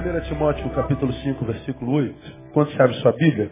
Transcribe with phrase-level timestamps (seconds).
[0.00, 2.14] 1 Timóteo capítulo 5, versículo 8,
[2.54, 3.50] quando se abre sua Bíblia,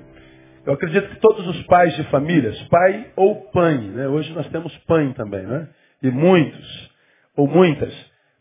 [0.65, 4.09] eu acredito que todos os pais de famílias, pai ou pai, né?
[4.09, 5.69] hoje nós temos pai também, né?
[6.03, 6.91] E muitos,
[7.37, 7.93] ou muitas,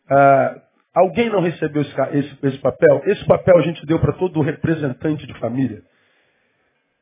[0.09, 0.55] ah,
[0.95, 3.01] alguém não recebeu esse, esse, esse papel?
[3.07, 5.81] Esse papel a gente deu para todo representante de família.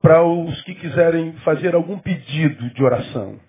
[0.02, 3.40] Para os que quiserem fazer algum pedido de oração.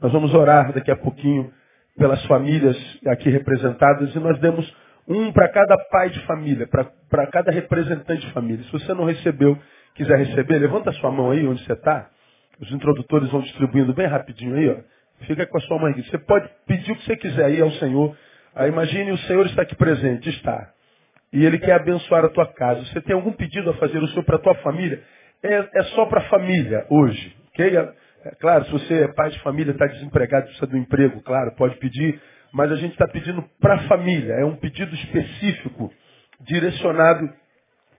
[0.00, 1.52] Nós vamos orar daqui a pouquinho
[1.96, 2.76] pelas famílias
[3.06, 8.32] aqui representadas e nós demos um para cada pai de família, para cada representante de
[8.32, 8.64] família.
[8.64, 9.56] Se você não recebeu,
[9.94, 12.10] quiser receber, levanta a sua mão aí onde você está.
[12.60, 14.76] Os introdutores vão distribuindo bem rapidinho aí, ó.
[15.26, 16.02] Fica com a sua mão aqui.
[16.02, 18.16] Você pode pedir o que você quiser aí ao Senhor.
[18.54, 20.72] Aí imagine o Senhor está aqui presente, está.
[21.32, 22.84] E Ele quer abençoar a tua casa.
[22.86, 25.02] Você tem algum pedido a fazer o Senhor para a tua família?
[25.42, 27.36] É, é só para a família hoje.
[27.52, 27.76] ok?
[27.76, 27.92] É,
[28.24, 31.76] é, claro, se você é pai de família, está desempregado, precisa um emprego, claro, pode
[31.76, 32.20] pedir
[32.52, 34.34] mas a gente está pedindo para a família.
[34.34, 35.92] É um pedido específico,
[36.40, 37.32] direcionado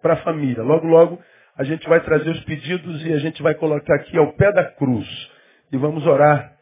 [0.02, 0.64] para a família.
[0.64, 1.22] Logo, logo,
[1.58, 4.64] a gente vai trazer os pedidos e a gente vai colocar aqui ao pé da
[4.64, 5.08] cruz.
[5.72, 6.54] E vamos orar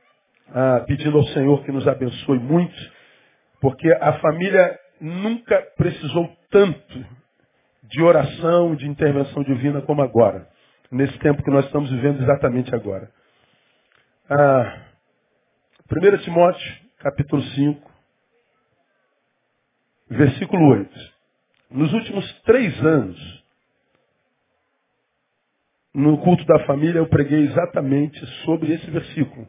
[0.54, 2.76] ah, pedindo ao Senhor que nos abençoe muito,
[3.62, 7.06] porque a família nunca precisou tanto
[7.84, 10.48] de oração, de intervenção divina como agora.
[10.92, 13.10] Nesse tempo que nós estamos vivendo exatamente agora.
[14.30, 14.82] Ah,
[15.92, 17.92] 1 Timóteo capítulo 5,
[20.10, 20.90] versículo 8.
[21.70, 23.44] Nos últimos três anos,
[25.94, 29.48] no culto da família, eu preguei exatamente sobre esse versículo.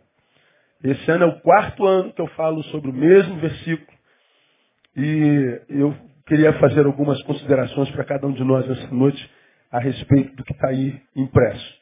[0.85, 3.99] Esse ano é o quarto ano que eu falo sobre o mesmo versículo.
[4.95, 9.31] E eu queria fazer algumas considerações para cada um de nós essa noite
[9.73, 11.76] a respeito do que está aí impresso.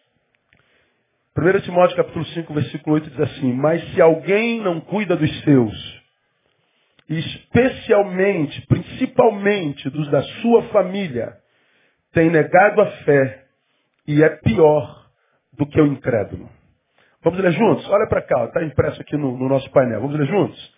[1.36, 6.02] 1 Timóteo capítulo 5, versículo 8 diz assim, mas se alguém não cuida dos seus,
[7.08, 11.36] especialmente, principalmente dos da sua família,
[12.12, 13.46] tem negado a fé
[14.06, 15.08] e é pior
[15.54, 16.48] do que o incrédulo.
[17.20, 17.84] Vamos ler juntos?
[17.90, 20.02] Olha para cá, está impresso aqui no, no nosso painel.
[20.02, 20.74] Vamos ler juntos?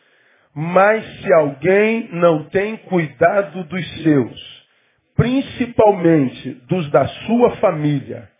[0.54, 4.66] Mas se alguém não tem cuidado dos seus,
[5.14, 8.30] principalmente dos da sua família,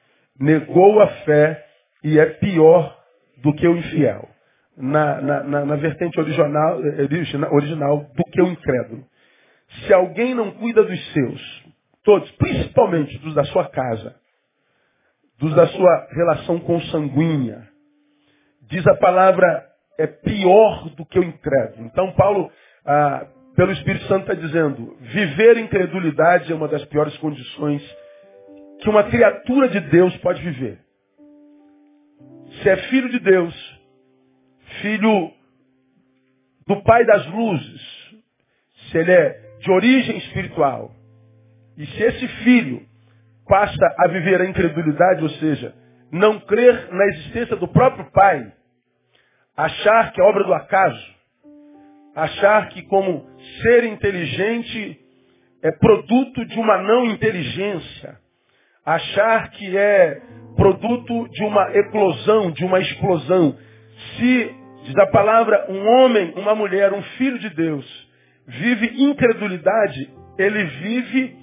[0.40, 1.65] negou a fé
[2.02, 2.96] e é pior
[3.38, 4.28] do que o infiel.
[4.76, 6.78] Na, na, na, na vertente original,
[7.50, 9.04] original do que o incrédulo.
[9.86, 11.64] Se alguém não cuida dos seus,
[12.04, 14.14] todos, principalmente dos da sua casa,
[15.38, 17.66] dos da sua relação consanguínea,
[18.68, 19.66] diz a palavra,
[19.98, 21.86] é pior do que o incrédulo.
[21.86, 22.50] Então Paulo,
[22.84, 27.82] ah, pelo Espírito Santo, está dizendo, viver incredulidade é uma das piores condições
[28.80, 30.85] que uma criatura de Deus pode viver.
[32.62, 33.80] Se é filho de Deus,
[34.80, 35.32] filho
[36.66, 37.80] do Pai das luzes,
[38.90, 40.92] se ele é de origem espiritual,
[41.76, 42.86] e se esse filho
[43.46, 45.74] passa a viver a incredulidade, ou seja,
[46.10, 48.52] não crer na existência do próprio Pai,
[49.56, 51.14] achar que é obra do acaso,
[52.14, 53.26] achar que como
[53.62, 55.00] ser inteligente
[55.62, 58.18] é produto de uma não inteligência,
[58.86, 60.22] achar que é
[60.54, 63.58] produto de uma eclosão, de uma explosão.
[64.16, 64.54] Se,
[64.84, 68.08] diz a palavra, um homem, uma mulher, um filho de Deus,
[68.46, 71.36] vive incredulidade, ele vive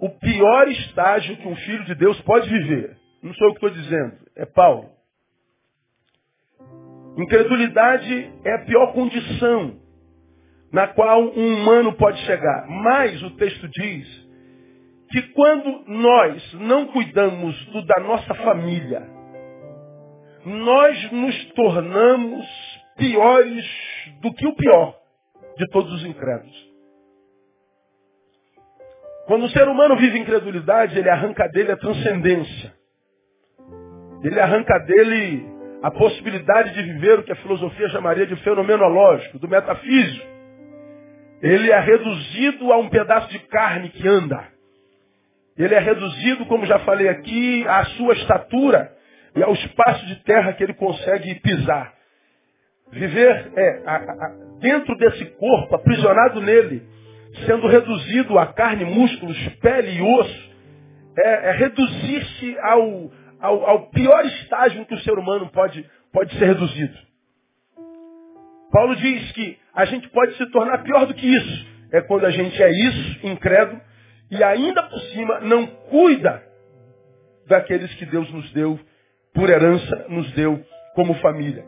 [0.00, 2.96] o pior estágio que um filho de Deus pode viver.
[3.22, 4.90] Não sou eu que estou dizendo, é Paulo.
[7.16, 9.80] Incredulidade é a pior condição
[10.72, 12.66] na qual um humano pode chegar.
[12.66, 14.21] Mas o texto diz
[15.12, 19.06] que quando nós não cuidamos do, da nossa família,
[20.44, 22.46] nós nos tornamos
[22.96, 23.64] piores
[24.22, 24.96] do que o pior
[25.58, 26.72] de todos os incrédulos.
[29.26, 32.72] Quando o ser humano vive incredulidade, ele arranca dele a transcendência.
[34.24, 35.46] Ele arranca dele
[35.82, 40.26] a possibilidade de viver o que a filosofia chamaria de fenomenológico, do metafísico.
[41.42, 44.48] Ele é reduzido a um pedaço de carne que anda.
[45.56, 48.90] Ele é reduzido, como já falei aqui, à sua estatura
[49.36, 51.92] e ao espaço de terra que ele consegue pisar.
[52.90, 56.82] Viver é, a, a, dentro desse corpo, aprisionado nele,
[57.46, 60.52] sendo reduzido a carne, músculos, pele e osso,
[61.18, 63.10] é, é reduzir-se ao,
[63.40, 66.96] ao, ao, pior estágio que o ser humano pode, pode ser reduzido.
[68.70, 71.66] Paulo diz que a gente pode se tornar pior do que isso.
[71.92, 73.80] É quando a gente é isso, incrédulo,
[74.32, 76.42] e ainda por cima não cuida
[77.46, 78.80] daqueles que Deus nos deu
[79.34, 80.64] por herança, nos deu
[80.94, 81.62] como família.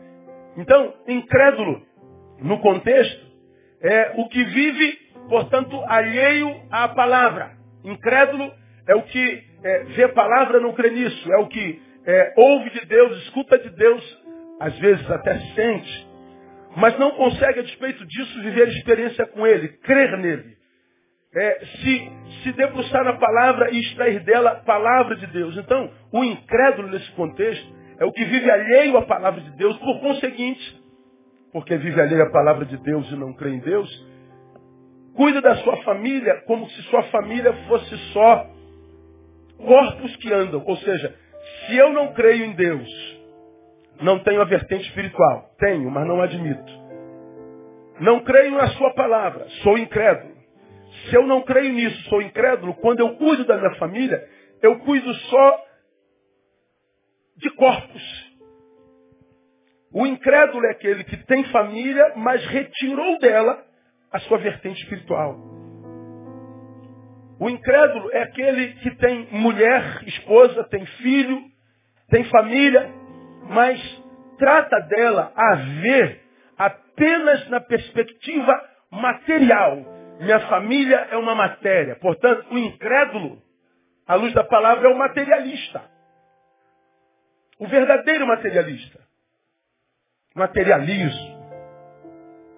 [0.57, 1.85] Então, incrédulo,
[2.41, 3.23] no contexto,
[3.81, 4.97] é o que vive,
[5.29, 7.51] portanto, alheio à palavra.
[7.83, 8.51] Incrédulo
[8.87, 11.31] é o que é, vê palavra não crê nisso.
[11.33, 14.23] É o que é, ouve de Deus, escuta de Deus,
[14.59, 16.07] às vezes até sente,
[16.75, 20.54] mas não consegue, a despeito disso, viver experiência com Ele, crer nele.
[21.35, 22.11] É, se,
[22.43, 25.57] se debruçar na palavra e extrair dela a palavra de Deus.
[25.57, 29.99] Então, o incrédulo nesse contexto é o que vive alheio à palavra de Deus, por
[29.99, 30.83] conseguinte,
[31.51, 33.89] porque vive alheio à palavra de Deus e não crê em Deus,
[35.15, 38.47] cuida da sua família como se sua família fosse só
[39.57, 40.63] corpos que andam.
[40.65, 41.15] Ou seja,
[41.65, 42.87] se eu não creio em Deus,
[44.01, 45.49] não tenho a vertente espiritual.
[45.57, 46.85] Tenho, mas não admito.
[47.99, 50.34] Não creio na sua palavra, sou incrédulo.
[51.09, 54.27] Se eu não creio nisso, sou incrédulo, quando eu cuido da minha família,
[54.61, 55.65] eu cuido só
[57.37, 58.35] de corpos.
[59.93, 63.63] O incrédulo é aquele que tem família, mas retirou dela
[64.11, 65.35] a sua vertente espiritual.
[67.39, 71.41] O incrédulo é aquele que tem mulher, esposa, tem filho,
[72.09, 72.89] tem família,
[73.49, 74.03] mas
[74.37, 76.21] trata dela a ver
[76.57, 78.53] apenas na perspectiva
[78.91, 79.94] material.
[80.19, 81.95] Minha família é uma matéria.
[81.97, 83.41] Portanto, o incrédulo,
[84.07, 85.83] à luz da palavra, é o materialista.
[87.59, 88.99] O verdadeiro materialista.
[90.35, 91.35] Materialismo.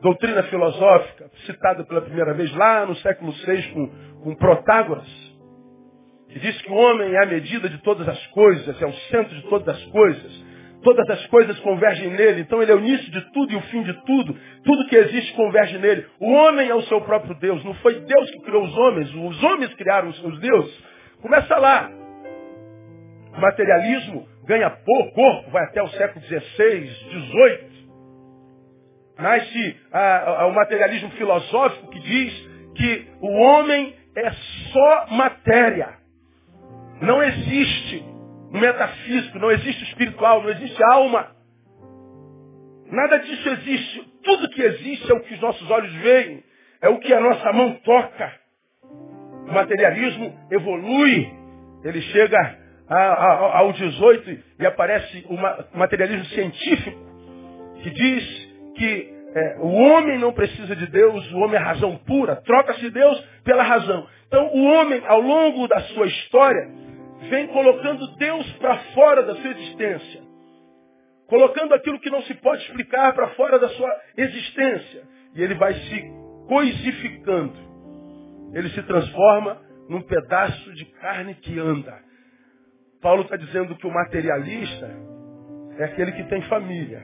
[0.01, 3.87] Doutrina filosófica, citada pela primeira vez lá no século VI com,
[4.23, 5.07] com Protágoras,
[6.29, 9.35] que diz que o homem é a medida de todas as coisas, é o centro
[9.35, 10.46] de todas as coisas.
[10.87, 13.83] Todas as coisas convergem nele, então ele é o início de tudo e o fim
[13.83, 14.33] de tudo.
[14.63, 16.07] Tudo que existe converge nele.
[16.17, 17.61] O homem é o seu próprio Deus.
[17.65, 20.83] Não foi Deus que criou os homens, os homens criaram os seus deuses.
[21.21, 21.91] Começa lá.
[23.35, 27.89] O materialismo ganha pouco corpo, vai até o século XVI, XVIII.
[29.19, 34.31] Nasce ah, o materialismo filosófico que diz que o homem é
[34.71, 35.97] só matéria.
[37.01, 38.16] Não existe
[38.51, 41.35] metafísico, não existe espiritual, não existe alma.
[42.91, 44.01] Nada disso existe.
[44.23, 46.43] Tudo que existe é o que os nossos olhos veem,
[46.81, 48.33] é o que a nossa mão toca.
[49.47, 51.31] O materialismo evolui,
[51.83, 52.57] ele chega
[52.89, 56.99] a, a, ao 18 e aparece o materialismo científico,
[57.81, 62.37] que diz que é, o homem não precisa de Deus, o homem é razão pura,
[62.37, 64.07] troca-se Deus pela razão.
[64.27, 66.69] Então o homem, ao longo da sua história,
[67.29, 70.21] vem colocando Deus para fora da sua existência.
[71.27, 75.03] Colocando aquilo que não se pode explicar para fora da sua existência.
[75.35, 76.11] E ele vai se
[76.47, 77.55] coisificando.
[78.53, 81.99] Ele se transforma num pedaço de carne que anda.
[83.01, 84.89] Paulo está dizendo que o materialista
[85.77, 87.03] é aquele que tem família.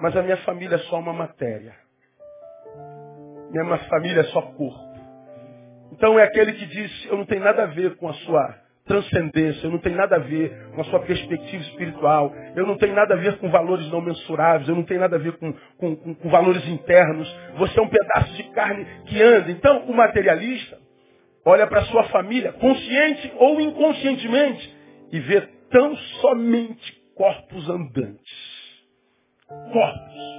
[0.00, 1.74] Mas a minha família é só uma matéria.
[3.50, 4.88] Minha família é só corpo.
[5.92, 9.66] Então é aquele que diz, eu não tenho nada a ver com a sua transcendência,
[9.66, 13.14] eu não tenho nada a ver com a sua perspectiva espiritual, eu não tenho nada
[13.14, 16.14] a ver com valores não mensuráveis, eu não tenho nada a ver com, com, com,
[16.14, 17.32] com valores internos.
[17.58, 19.50] Você é um pedaço de carne que anda.
[19.52, 20.78] Então, o materialista
[21.44, 24.76] olha para sua família, consciente ou inconscientemente,
[25.12, 28.48] e vê tão somente corpos andantes.
[29.72, 30.38] Corpos.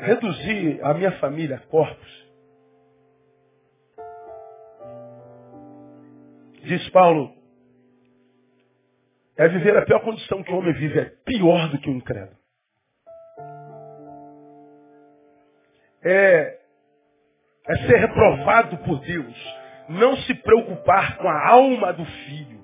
[0.00, 2.27] Reduzir a minha família a corpos
[6.68, 7.34] Diz Paulo,
[9.38, 12.36] é viver a pior condição que o homem vive, é pior do que o incrédulo.
[16.04, 16.58] É,
[17.68, 19.56] é ser reprovado por Deus.
[19.88, 22.62] Não se preocupar com a alma do filho.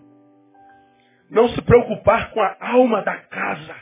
[1.31, 3.75] Não se preocupar com a alma da casa.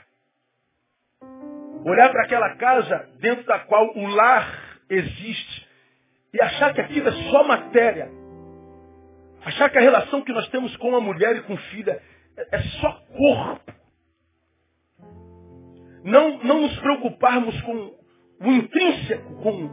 [1.84, 5.68] Olhar para aquela casa dentro da qual o lar existe
[6.32, 8.21] e achar que aquilo é só matéria.
[9.44, 12.00] Achar que a relação que nós temos com a mulher e com filha
[12.36, 13.72] é, é só corpo.
[16.04, 17.94] Não, não nos preocuparmos com
[18.40, 19.68] o intrínseco, com,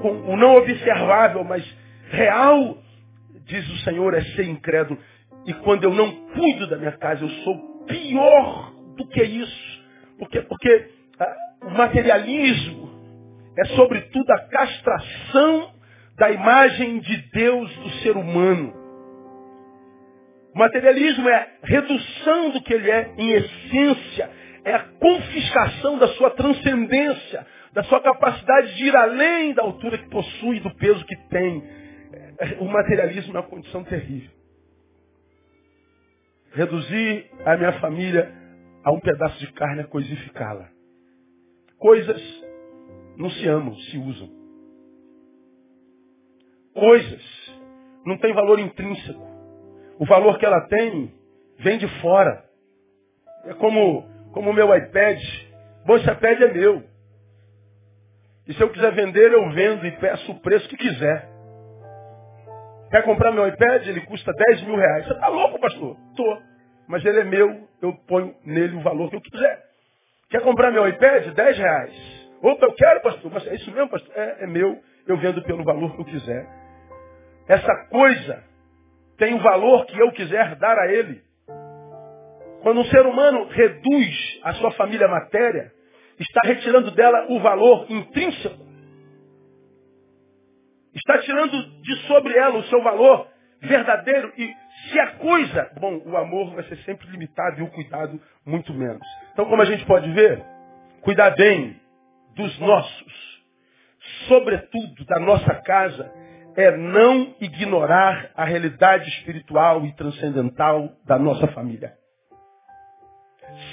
[0.00, 1.64] com o não observável, mas
[2.10, 2.78] real,
[3.44, 4.98] diz o Senhor, é ser incrédulo.
[5.46, 9.82] E quando eu não cuido da minha casa, eu sou pior do que isso.
[10.18, 12.90] Porque, porque ah, o materialismo
[13.58, 15.72] é sobretudo a castração
[16.16, 18.81] da imagem de Deus do ser humano.
[20.54, 24.30] Materialismo é redução do que ele é em essência,
[24.64, 30.08] é a confiscação da sua transcendência, da sua capacidade de ir além da altura que
[30.10, 31.62] possui, do peso que tem.
[32.60, 34.30] O materialismo é uma condição terrível.
[36.54, 38.30] Reduzir a minha família
[38.84, 40.68] a um pedaço de carne é coisificá-la.
[41.78, 42.22] Coisas
[43.16, 44.42] não se amam, se usam.
[46.74, 47.22] coisas,
[48.04, 49.31] não tem valor intrínseco.
[50.02, 51.14] O valor que ela tem
[51.60, 52.42] vem de fora.
[53.44, 55.20] É como como o meu iPad.
[55.86, 56.82] Bom, esse iPad é meu.
[58.48, 61.28] E se eu quiser vender, eu vendo e peço o preço que quiser.
[62.90, 63.86] Quer comprar meu iPad?
[63.86, 65.06] Ele custa 10 mil reais.
[65.06, 65.96] Você está louco, pastor?
[66.16, 66.38] Tô.
[66.88, 69.62] Mas ele é meu, eu ponho nele o valor que eu quiser.
[70.30, 71.32] Quer comprar meu iPad?
[71.32, 72.28] 10 reais.
[72.42, 73.30] Opa, eu quero, pastor.
[73.32, 74.12] Mas é isso mesmo, pastor?
[74.16, 76.44] É, é meu, eu vendo pelo valor que eu quiser.
[77.46, 78.51] Essa coisa
[79.22, 81.22] tem o valor que eu quiser dar a ele.
[82.60, 85.70] Quando um ser humano reduz a sua família matéria,
[86.18, 88.66] está retirando dela o valor intrínseco.
[90.92, 93.28] Está tirando de sobre ela o seu valor
[93.60, 94.32] verdadeiro.
[94.36, 94.52] E
[94.90, 99.06] se coisa, bom, o amor vai ser sempre limitado e o cuidado muito menos.
[99.32, 100.44] Então, como a gente pode ver,
[101.02, 101.80] cuidar bem
[102.34, 103.44] dos nossos,
[104.26, 106.12] sobretudo da nossa casa,
[106.56, 111.94] é não ignorar a realidade espiritual e transcendental da nossa família.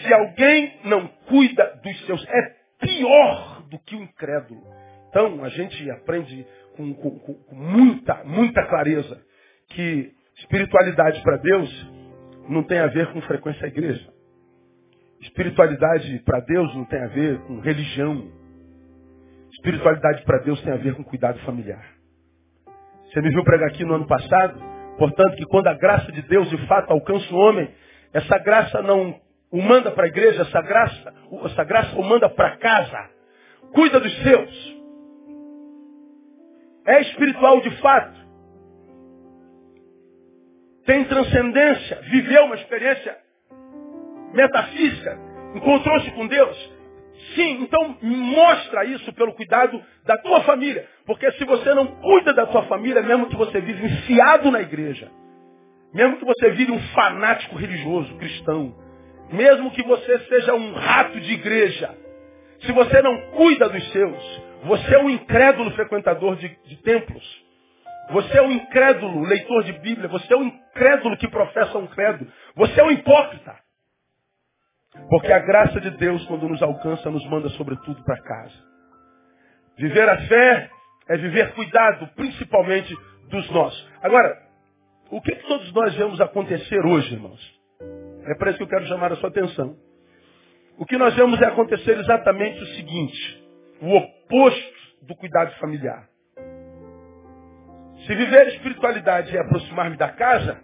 [0.01, 4.61] Se alguém não cuida dos seus, é pior do que o incrédulo.
[5.09, 6.45] Então, a gente aprende
[6.75, 9.21] com, com, com muita, muita clareza
[9.69, 11.91] que espiritualidade para Deus
[12.47, 14.07] não tem a ver com frequência à igreja.
[15.21, 18.31] Espiritualidade para Deus não tem a ver com religião.
[19.51, 21.98] Espiritualidade para Deus tem a ver com cuidado familiar.
[23.09, 24.59] Você me viu pregar aqui no ano passado?
[24.97, 27.69] Portanto, que quando a graça de Deus de fato alcança o homem,
[28.13, 29.19] essa graça não
[29.51, 31.13] o manda para a igreja, essa graça,
[31.45, 33.09] essa graça o manda para casa.
[33.73, 34.79] Cuida dos seus.
[36.85, 38.19] É espiritual de fato.
[40.85, 43.15] Tem transcendência, viveu uma experiência
[44.33, 45.19] metafísica,
[45.55, 46.78] encontrou-se com Deus.
[47.35, 50.87] Sim, então mostra isso pelo cuidado da tua família.
[51.05, 55.11] Porque se você não cuida da tua família, mesmo que você vive enfiado na igreja,
[55.93, 58.75] mesmo que você vive um fanático religioso, cristão,
[59.31, 61.95] mesmo que você seja um rato de igreja,
[62.61, 67.23] se você não cuida dos seus, você é um incrédulo frequentador de, de templos.
[68.11, 70.07] Você é um incrédulo leitor de Bíblia.
[70.09, 72.27] Você é um incrédulo que professa um credo.
[72.55, 73.55] Você é um hipócrita.
[75.09, 78.69] Porque a graça de Deus, quando nos alcança, nos manda sobretudo para casa.
[79.77, 80.69] Viver a fé
[81.07, 82.93] é viver cuidado, principalmente
[83.29, 83.89] dos nossos.
[84.01, 84.37] Agora,
[85.11, 87.59] o que, que todos nós vemos acontecer hoje, irmãos?
[88.25, 89.75] É para isso que eu quero chamar a sua atenção.
[90.77, 93.43] O que nós vemos é acontecer exatamente o seguinte:
[93.81, 96.07] o oposto do cuidado familiar.
[98.05, 100.61] Se viver espiritualidade é aproximar-me da casa,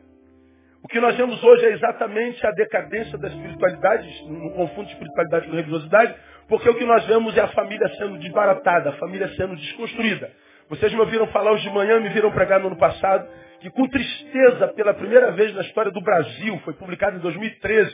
[0.86, 5.56] o que nós vemos hoje é exatamente a decadência da espiritualidade, não confunde espiritualidade com
[5.56, 6.16] religiosidade,
[6.48, 10.32] porque o que nós vemos é a família sendo desbaratada, a família sendo desconstruída.
[10.70, 13.28] Vocês me ouviram falar hoje de manhã, me viram pregar no ano passado,
[13.62, 17.92] que com tristeza, pela primeira vez na história do Brasil, foi publicado em 2013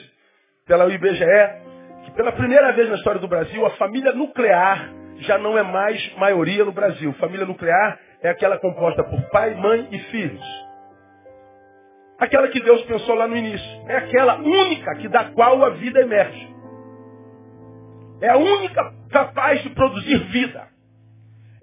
[0.67, 1.23] pela IBGE,
[2.03, 6.13] que pela primeira vez na história do Brasil, a família nuclear já não é mais
[6.17, 7.13] maioria no Brasil.
[7.13, 10.70] Família nuclear é aquela composta por pai, mãe e filhos.
[12.21, 13.81] Aquela que Deus pensou lá no início.
[13.87, 16.55] É aquela única que da qual a vida emerge.
[18.21, 20.67] É a única capaz de produzir vida.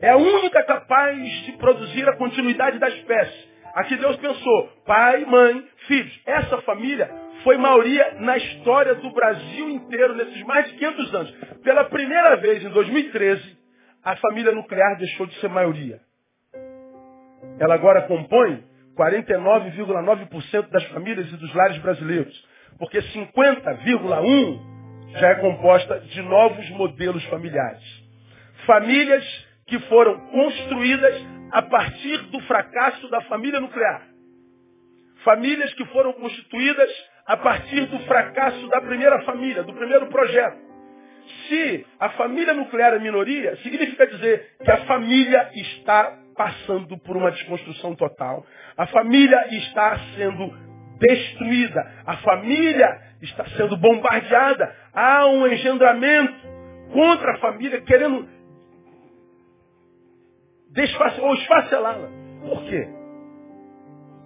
[0.01, 3.49] É a única capaz de produzir a continuidade da espécie.
[3.73, 6.21] Aqui Deus pensou, pai, mãe, filhos.
[6.27, 7.09] Essa família
[7.45, 11.31] foi maioria na história do Brasil inteiro, nesses mais de 500 anos.
[11.63, 13.59] Pela primeira vez, em 2013,
[14.03, 16.01] a família nuclear deixou de ser maioria.
[17.61, 18.68] Ela agora compõe
[18.99, 22.35] 49,9% das famílias e dos lares brasileiros.
[22.79, 24.69] Porque 50,1%
[25.19, 27.83] já é composta de novos modelos familiares.
[28.67, 29.25] Famílias
[29.67, 34.03] que foram construídas a partir do fracasso da família nuclear.
[35.25, 36.91] Famílias que foram constituídas
[37.27, 40.59] a partir do fracasso da primeira família, do primeiro projeto.
[41.49, 47.33] Se a família nuclear é minoria, significa dizer que a família está passando por uma
[47.33, 48.47] desconstrução total.
[48.77, 50.57] A família está sendo
[51.01, 51.85] destruída.
[52.07, 52.89] A família
[53.21, 54.73] está sendo bombardeada.
[54.95, 56.39] Há um engendramento
[56.93, 58.29] contra a família querendo
[61.21, 62.09] ou esfacelá-la.
[62.41, 62.89] Por quê?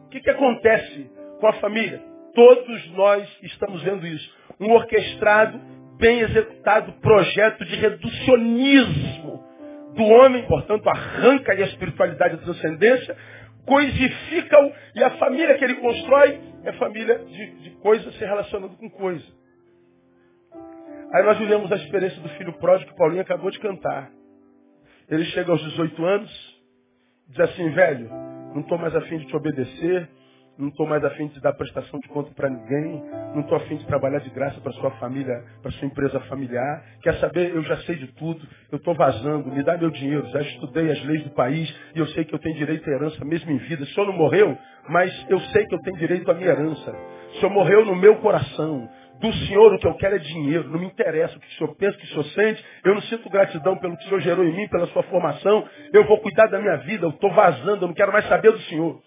[0.04, 1.98] O que, que acontece com a família?
[2.34, 4.36] Todos nós estamos vendo isso.
[4.60, 5.58] Um orquestrado,
[5.96, 9.21] bem executado projeto de reducionismo
[9.94, 13.16] do homem, portanto, arranca a espiritualidade e a transcendência,
[13.66, 19.24] coisifica-o e a família que ele constrói é família de, de se relacionando com coisa.
[21.14, 24.10] Aí nós vivemos a experiência do filho pródigo que Paulinho acabou de cantar.
[25.08, 26.62] Ele chega aos 18 anos,
[27.28, 28.08] diz assim, velho,
[28.54, 30.08] não estou mais afim de te obedecer,
[30.58, 33.02] não estou mais afim de dar prestação de conta para ninguém,
[33.34, 36.84] não estou afim de trabalhar de graça para sua família, para sua empresa familiar.
[37.02, 37.54] Quer saber?
[37.54, 41.02] Eu já sei de tudo, eu estou vazando, me dá meu dinheiro, já estudei as
[41.04, 43.82] leis do país e eu sei que eu tenho direito à herança mesmo em vida.
[43.82, 44.56] O senhor não morreu,
[44.88, 46.94] mas eu sei que eu tenho direito à minha herança.
[47.34, 48.88] O senhor morreu no meu coração.
[49.20, 51.76] Do Senhor o que eu quero é dinheiro, não me interessa o que o Senhor
[51.76, 52.64] pensa, o que o Senhor sente.
[52.84, 55.64] Eu não sinto gratidão pelo que o Senhor gerou em mim, pela sua formação.
[55.92, 58.58] Eu vou cuidar da minha vida, eu estou vazando, eu não quero mais saber do
[58.62, 59.00] Senhor.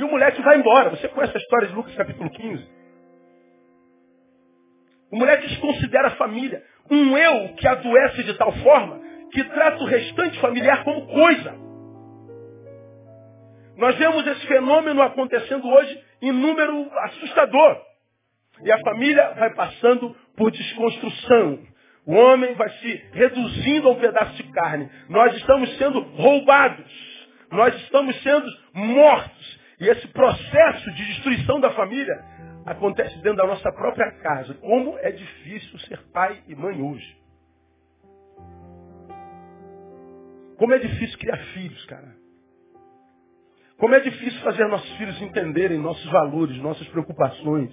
[0.00, 0.88] E o moleque vai embora.
[0.88, 2.66] Você conhece a história de Lucas capítulo 15?
[5.12, 6.64] O moleque desconsidera a família.
[6.90, 8.98] Um eu que adoece de tal forma
[9.30, 11.54] que trata o restante familiar como coisa.
[13.76, 17.82] Nós vemos esse fenômeno acontecendo hoje em número assustador.
[18.64, 21.58] E a família vai passando por desconstrução.
[22.06, 24.90] O homem vai se reduzindo a um pedaço de carne.
[25.10, 26.90] Nós estamos sendo roubados.
[27.52, 29.59] Nós estamos sendo mortos.
[29.80, 32.22] E esse processo de destruição da família
[32.66, 34.52] acontece dentro da nossa própria casa.
[34.54, 37.18] Como é difícil ser pai e mãe hoje.
[40.58, 42.14] Como é difícil criar filhos, cara.
[43.78, 47.72] Como é difícil fazer nossos filhos entenderem nossos valores, nossas preocupações.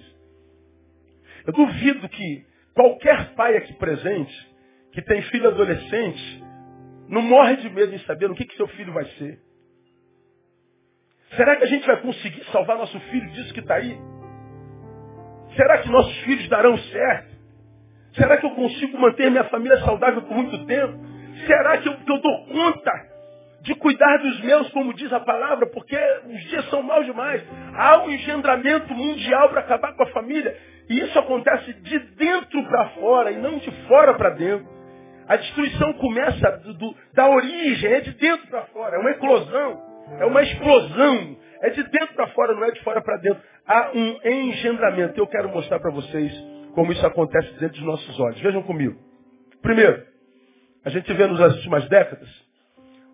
[1.46, 4.56] Eu duvido que qualquer pai aqui presente,
[4.92, 6.42] que tem filho adolescente,
[7.08, 9.47] não morre de medo em saber o que, que seu filho vai ser.
[11.36, 13.98] Será que a gente vai conseguir salvar nosso filho disso que está aí?
[15.56, 17.36] Será que nossos filhos darão certo?
[18.14, 20.98] Será que eu consigo manter minha família saudável por muito tempo?
[21.46, 22.92] Será que eu, que eu dou conta
[23.62, 25.66] de cuidar dos meus, como diz a palavra?
[25.66, 27.42] Porque os dias são maus demais.
[27.74, 30.56] Há um engendramento mundial para acabar com a família.
[30.88, 34.66] E isso acontece de dentro para fora e não de fora para dentro.
[35.28, 39.87] A destruição começa do, do, da origem, é de dentro para fora, é uma eclosão,
[40.18, 41.36] é uma explosão.
[41.60, 43.42] É de dentro para fora, não é de fora para dentro.
[43.66, 45.18] Há um engendramento.
[45.18, 46.32] Eu quero mostrar para vocês
[46.72, 48.40] como isso acontece dentro dos nossos olhos.
[48.40, 48.96] Vejam comigo.
[49.60, 50.06] Primeiro,
[50.84, 52.28] a gente vê nas últimas décadas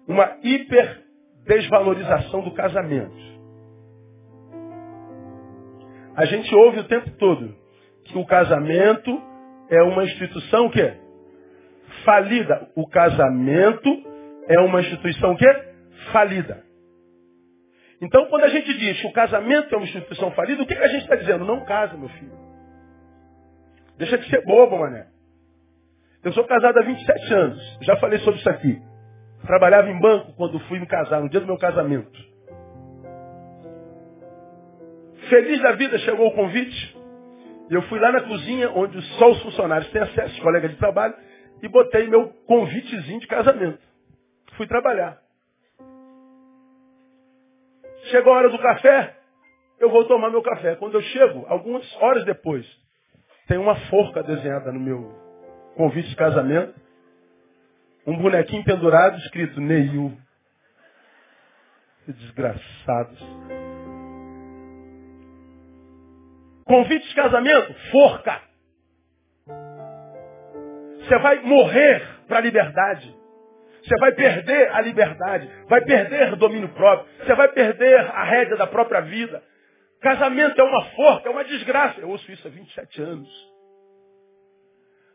[0.06, 3.16] uma hiperdesvalorização do casamento.
[6.16, 7.56] A gente ouve o tempo todo
[8.04, 9.22] que o casamento
[9.70, 10.92] é uma instituição o quê?
[12.04, 12.68] Falida.
[12.76, 13.88] O casamento
[14.46, 15.48] é uma instituição o quê?
[16.12, 16.63] Falida.
[18.04, 20.82] Então, quando a gente diz que o casamento é uma instituição falida, o que, que
[20.82, 21.42] a gente está dizendo?
[21.46, 22.36] Não casa, meu filho.
[23.96, 25.06] Deixa de ser bobo, mané.
[26.22, 27.78] Eu sou casado há 27 anos.
[27.80, 28.78] Já falei sobre isso aqui.
[29.46, 32.18] Trabalhava em banco quando fui me casar, no dia do meu casamento.
[35.30, 36.98] Feliz da vida, chegou o convite.
[37.70, 41.14] Eu fui lá na cozinha, onde só os funcionários têm acesso, colegas de trabalho,
[41.62, 43.80] e botei meu convitezinho de casamento.
[44.58, 45.23] Fui trabalhar.
[48.10, 49.16] Chegou a hora do café,
[49.80, 50.76] eu vou tomar meu café.
[50.76, 52.66] Quando eu chego, algumas horas depois,
[53.46, 55.12] tem uma forca desenhada no meu
[55.76, 56.74] convite de casamento,
[58.06, 60.16] um bonequinho pendurado escrito Neil.
[62.06, 63.18] Desgraçados.
[66.64, 68.42] Convite de casamento, forca.
[70.98, 73.23] Você vai morrer para a liberdade.
[73.84, 75.48] Você vai perder a liberdade.
[75.68, 77.06] Vai perder o domínio próprio.
[77.18, 79.42] Você vai perder a rédea da própria vida.
[80.00, 82.00] Casamento é uma forca, é uma desgraça.
[82.00, 83.54] Eu ouço isso há 27 anos.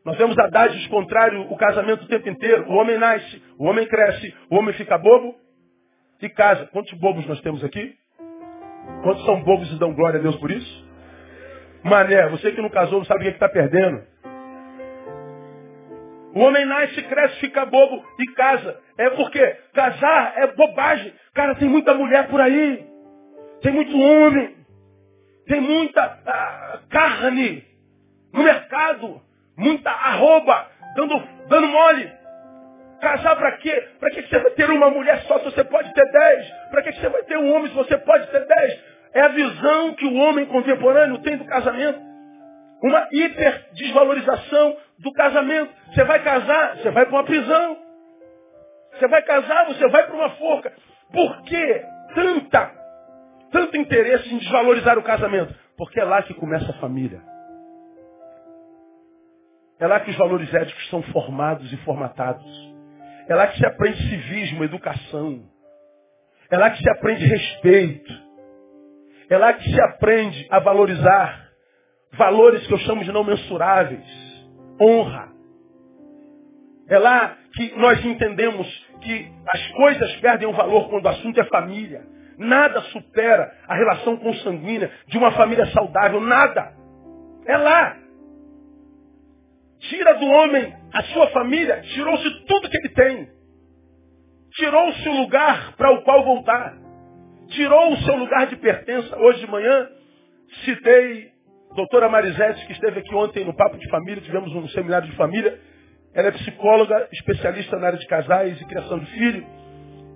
[0.06, 2.66] Nós vemos adágios contrário o casamento o tempo inteiro.
[2.70, 5.36] O homem nasce, o homem cresce, o homem fica bobo
[6.22, 6.68] e casa.
[6.68, 7.96] Quantos bobos nós temos aqui?
[9.04, 10.90] Quantos são bobos e dão glória a Deus por isso?
[11.84, 14.04] Mané, você que não casou não sabe o que é está perdendo.
[16.34, 18.80] O homem nasce, cresce, fica bobo e casa.
[18.98, 21.14] É porque casar é bobagem.
[21.34, 22.86] Cara, tem muita mulher por aí.
[23.62, 24.56] Tem muito homem.
[25.48, 27.64] Tem muita ah, carne
[28.32, 29.22] no mercado.
[29.58, 32.12] Muita arroba dando, dando mole.
[33.02, 33.88] Casar para quê?
[34.00, 36.50] Para que você vai ter uma mulher só se você pode ter dez?
[36.70, 38.80] Para que você vai ter um homem se você pode ter dez?
[39.14, 42.00] É a visão que o homem contemporâneo tem do casamento.
[42.84, 45.74] Uma hiperdesvalorização do casamento.
[45.94, 47.78] Você vai casar, você vai para uma prisão.
[48.94, 50.74] Você vai casar, você vai para uma forca.
[51.12, 52.72] Por que tanta,
[53.52, 55.56] tanto interesse em desvalorizar o casamento?
[55.78, 57.22] Porque é lá que começa a família.
[59.80, 62.46] É lá que os valores éticos são formados e formatados.
[63.30, 65.44] É lá que se aprende civismo, educação.
[66.52, 68.14] É lá que se aprende respeito.
[69.30, 71.48] É lá que se aprende a valorizar
[72.14, 74.29] valores que eu chamo de não mensuráveis.
[74.82, 75.30] Honra.
[76.88, 78.68] É lá que nós entendemos
[79.02, 82.04] que as coisas perdem o valor quando o assunto é família.
[82.38, 86.22] Nada supera a relação consanguínea de uma família saudável.
[86.22, 86.74] Nada.
[87.46, 87.98] É lá.
[89.80, 93.30] Tira do homem a sua família, tirou-se tudo que ele tem.
[94.54, 96.76] Tirou-se o lugar para o qual voltar.
[97.50, 99.18] Tirou o seu lugar de pertença.
[99.18, 99.90] Hoje de manhã,
[100.66, 101.32] citei
[101.76, 105.60] doutora Marisete, que esteve aqui ontem no Papo de Família, tivemos um seminário de família.
[106.14, 109.46] Ela é psicóloga, especialista na área de casais e criação de filho.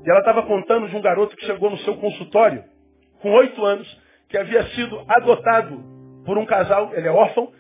[0.06, 2.64] E ela estava contando de um garoto que chegou no seu consultório,
[3.22, 3.88] com oito anos,
[4.28, 5.80] que havia sido adotado
[6.26, 7.52] por um casal, ele é órfão,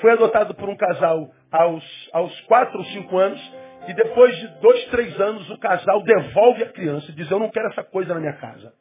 [0.00, 3.40] foi adotado por um casal aos, aos quatro ou cinco anos,
[3.88, 7.50] e depois de dois, três anos, o casal devolve a criança e diz, eu não
[7.50, 8.72] quero essa coisa na minha casa.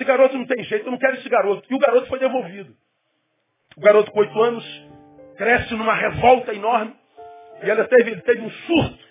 [0.00, 1.62] Esse garoto não tem jeito, eu não quero esse garoto.
[1.70, 2.74] E o garoto foi devolvido.
[3.76, 4.64] O garoto com oito anos
[5.36, 6.94] cresce numa revolta enorme.
[7.62, 9.04] E ela teve, ele teve um surto.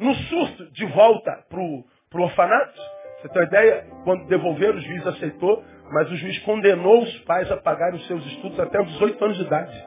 [0.00, 1.84] No surto, de volta para o
[2.14, 2.80] orfanato.
[3.20, 3.86] Você tem uma ideia?
[4.02, 8.26] Quando devolveram, o juiz aceitou, mas o juiz condenou os pais a pagarem os seus
[8.26, 9.86] estudos até os 18 anos de idade.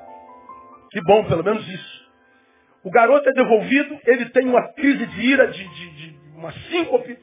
[0.91, 2.05] Que bom, pelo menos isso.
[2.85, 7.19] O garoto é devolvido, ele tem uma crise de ira, de, de, de uma síncope,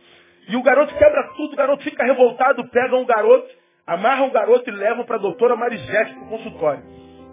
[0.52, 3.48] e o garoto quebra tudo, o garoto fica revoltado, pega um garoto,
[3.86, 6.84] amarra o garoto e leva para a doutora Marisete para o consultório.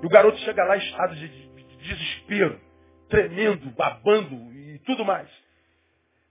[0.01, 1.27] E o garoto chega lá em estado de
[1.79, 2.57] desespero,
[3.09, 5.27] tremendo, babando e tudo mais.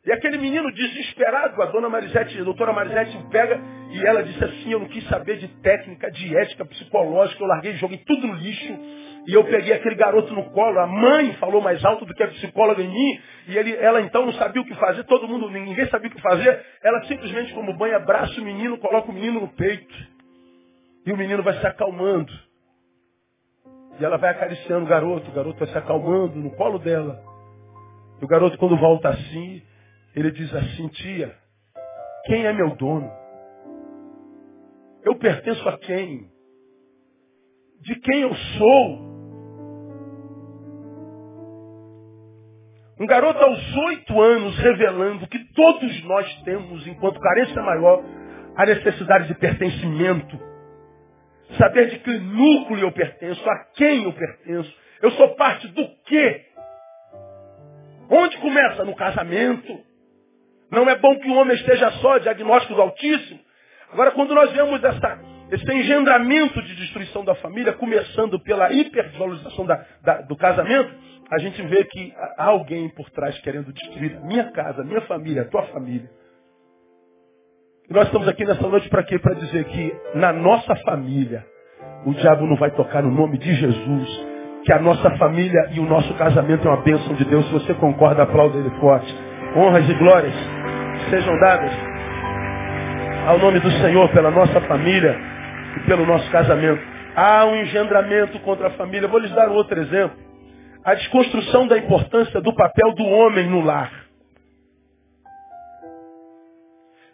[0.09, 4.73] E aquele menino desesperado, a dona Marisete, a doutora Marisete pega e ela disse assim,
[4.73, 8.73] eu não quis saber de técnica, de ética psicológica, eu larguei, joguei tudo no lixo,
[9.27, 12.29] e eu peguei aquele garoto no colo, a mãe falou mais alto do que a
[12.29, 15.87] psicóloga em mim, e ele, ela então não sabia o que fazer, todo mundo, ninguém
[15.89, 19.49] sabia o que fazer, ela simplesmente como banho abraça o menino, coloca o menino no
[19.49, 19.95] peito.
[21.05, 22.33] E o menino vai se acalmando.
[24.01, 27.23] E ela vai acariciando o garoto, o garoto vai se acalmando no colo dela.
[28.23, 29.63] E o garoto quando volta assim,
[30.19, 31.33] ele diz assim, tia,
[32.27, 33.09] quem é meu dono?
[35.05, 36.29] Eu pertenço a quem?
[37.81, 39.09] De quem eu sou?
[43.01, 48.03] Um garoto aos oito anos revelando que todos nós temos, enquanto carência maior,
[48.57, 50.37] a necessidade de pertencimento.
[51.57, 54.77] Saber de que núcleo eu pertenço, a quem eu pertenço.
[55.01, 56.45] Eu sou parte do quê?
[58.11, 58.85] Onde começa?
[58.85, 59.88] No casamento.
[60.71, 63.41] Não é bom que o homem esteja só, diagnóstico do altíssimo.
[63.93, 65.19] Agora, quando nós vemos essa,
[65.51, 70.93] esse engendramento de destruição da família, começando pela hipervalorização da, da, do casamento,
[71.31, 75.01] a gente vê que há alguém por trás querendo destruir a minha casa, a minha
[75.03, 76.09] família, a tua família.
[77.89, 79.19] E nós estamos aqui nessa noite para quê?
[79.19, 81.45] Para dizer que na nossa família,
[82.05, 84.27] o diabo não vai tocar no nome de Jesus.
[84.65, 87.47] Que a nossa família e o nosso casamento é uma bênção de Deus.
[87.47, 89.28] Se você concorda, aplauda ele forte.
[89.57, 90.35] Honras e glórias
[91.11, 91.73] sejam dadas
[93.27, 95.17] ao nome do Senhor pela nossa família
[95.77, 96.83] e pelo nosso casamento.
[97.17, 99.09] Há um engendramento contra a família.
[99.09, 100.29] Vou lhes dar outro exemplo
[100.85, 103.93] a desconstrução da importância do papel do homem no lar.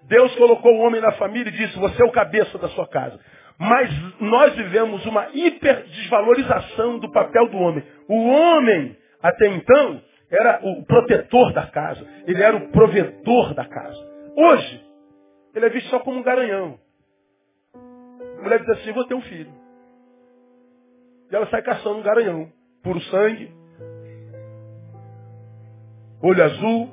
[0.05, 3.18] Deus colocou o homem na família e disse, você é o cabeça da sua casa.
[3.59, 7.83] Mas nós vivemos uma hiperdesvalorização do papel do homem.
[8.09, 12.07] O homem, até então, era o protetor da casa.
[12.27, 13.99] Ele era o provedor da casa.
[14.37, 14.85] Hoje,
[15.55, 16.79] ele é visto só como um garanhão.
[18.39, 19.53] A mulher diz assim, vou ter um filho.
[21.31, 22.51] E ela sai caçando um garanhão.
[22.83, 23.51] Puro sangue,
[26.21, 26.91] olho azul,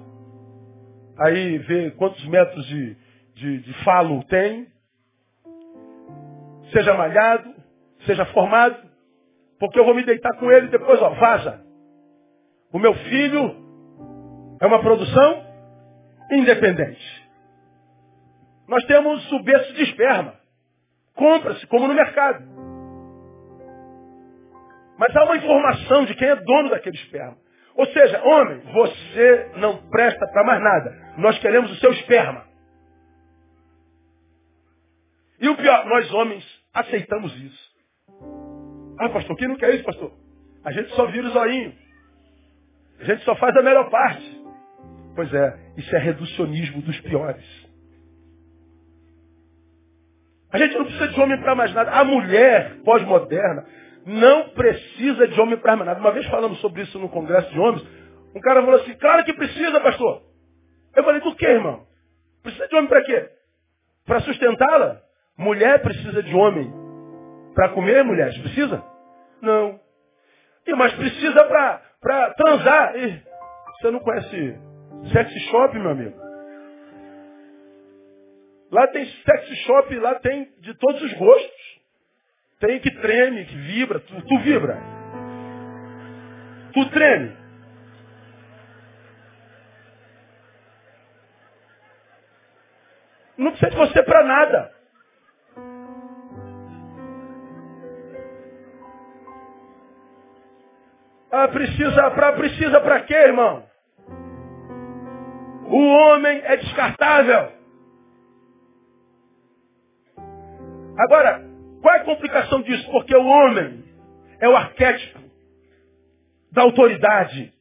[1.18, 2.98] aí vê quantos metros de,
[3.36, 4.68] de, de falo tem,
[6.72, 7.54] seja malhado,
[8.06, 8.78] seja formado,
[9.60, 11.62] porque eu vou me deitar com ele e depois, ó, vaza.
[12.74, 13.56] O meu filho
[14.62, 15.46] é uma produção
[16.32, 17.30] independente.
[18.68, 20.40] Nós temos o berço de esperma.
[21.14, 22.44] Compra-se, como no mercado.
[24.98, 27.38] Mas há uma informação de quem é dono daquele esperma.
[27.76, 31.16] Ou seja, homem, você não presta para mais nada.
[31.18, 32.46] Nós queremos o seu esperma.
[35.40, 37.72] E o pior, nós homens aceitamos isso.
[39.00, 40.14] Ah, pastor, quem não quer isso, pastor?
[40.64, 41.74] A gente só vira o zoinho.
[43.02, 44.42] A gente só faz a melhor parte.
[45.16, 47.44] Pois é, isso é reducionismo dos piores.
[50.52, 51.92] A gente não precisa de homem para mais nada.
[51.92, 53.66] A mulher pós-moderna
[54.06, 56.00] não precisa de homem para nada.
[56.00, 57.86] Uma vez falando sobre isso no congresso de homens,
[58.36, 60.24] um cara falou assim, claro que precisa, pastor.
[60.96, 61.88] Eu falei, do que, irmão?
[62.44, 63.30] Precisa de homem para quê?
[64.06, 65.02] Para sustentá-la?
[65.38, 66.72] Mulher precisa de homem.
[67.56, 68.38] Para comer, mulheres?
[68.38, 68.84] Precisa?
[69.42, 69.80] Não.
[70.68, 71.44] Mas precisa
[72.00, 72.96] para transar.
[72.96, 73.24] E,
[73.80, 74.60] você não conhece
[75.12, 76.20] sex shop, meu amigo?
[78.72, 81.82] Lá tem sex shop, lá tem de todos os gostos.
[82.60, 84.00] Tem que treme, que vibra.
[84.00, 84.78] Tu, tu vibra.
[86.74, 87.36] Tu treme.
[93.38, 94.81] Não precisa de você para nada.
[101.32, 103.66] Ah, precisa para precisa para quê, irmão?
[105.68, 107.54] O homem é descartável.
[110.98, 111.42] Agora,
[111.82, 112.92] qual é a complicação disso?
[112.92, 113.84] Porque o homem
[114.42, 115.20] é o arquétipo
[116.52, 117.54] da autoridade.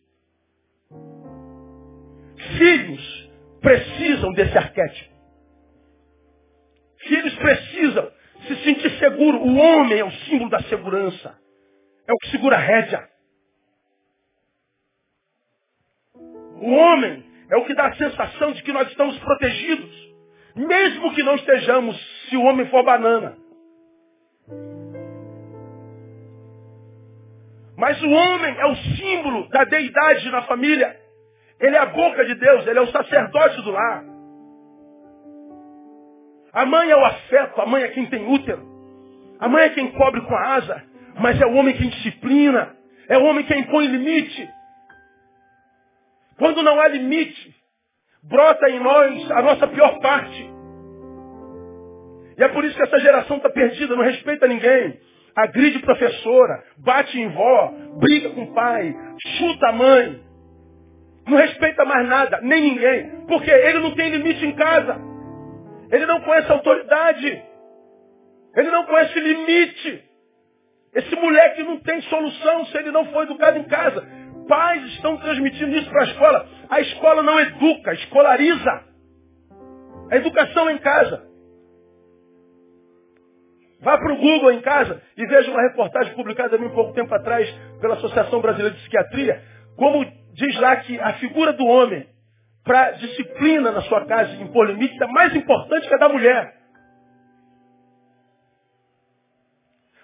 [2.59, 3.31] Filhos
[3.61, 5.15] precisam desse arquétipo.
[7.03, 8.11] Filhos precisam
[8.49, 9.39] se sentir seguro.
[9.39, 11.39] O homem é o símbolo da segurança.
[12.09, 13.10] É o que segura a rédea.
[16.61, 20.11] O homem é o que dá a sensação de que nós estamos protegidos.
[20.55, 21.97] Mesmo que não estejamos,
[22.29, 23.37] se o homem for banana.
[27.77, 30.95] Mas o homem é o símbolo da deidade na família.
[31.59, 34.05] Ele é a boca de Deus, ele é o sacerdote do lar.
[36.53, 38.69] A mãe é o afeto, a mãe é quem tem útero.
[39.39, 40.83] A mãe é quem cobre com a asa,
[41.19, 42.77] mas é o homem quem disciplina.
[43.09, 44.49] É o homem quem impõe limite.
[46.41, 47.55] Quando não há limite,
[48.25, 50.51] brota em nós a nossa pior parte.
[52.39, 54.99] E é por isso que essa geração está perdida, não respeita ninguém.
[55.37, 58.97] Agride professora, bate em vó, briga com o pai,
[59.37, 60.19] chuta a mãe.
[61.29, 63.27] Não respeita mais nada, nem ninguém.
[63.29, 64.99] Porque ele não tem limite em casa.
[65.93, 67.45] Ele não conhece autoridade.
[68.57, 70.05] Ele não conhece limite.
[70.95, 74.09] Esse moleque não tem solução se ele não for educado em casa.
[74.51, 76.49] Pais estão transmitindo isso para a escola.
[76.69, 78.85] A escola não educa, escolariza.
[80.11, 81.25] A educação é em casa.
[83.81, 87.15] Vá para o Google em casa e veja uma reportagem publicada há um pouco tempo
[87.15, 87.49] atrás
[87.81, 89.41] pela Associação Brasileira de Psiquiatria,
[89.77, 92.09] como diz lá que a figura do homem
[92.65, 96.57] para disciplina na sua casa e impor é mais importante que a da mulher.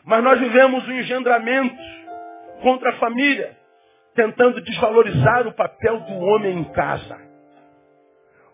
[0.04, 1.82] Mas nós vivemos um engendramento
[2.62, 3.65] contra a família,
[4.16, 7.16] tentando desvalorizar o papel do homem em casa.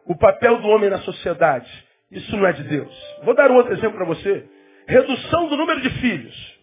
[0.05, 1.71] O papel do homem na sociedade.
[2.11, 2.93] Isso não é de Deus.
[3.23, 4.47] Vou dar um outro exemplo para você.
[4.87, 6.61] Redução do número de filhos.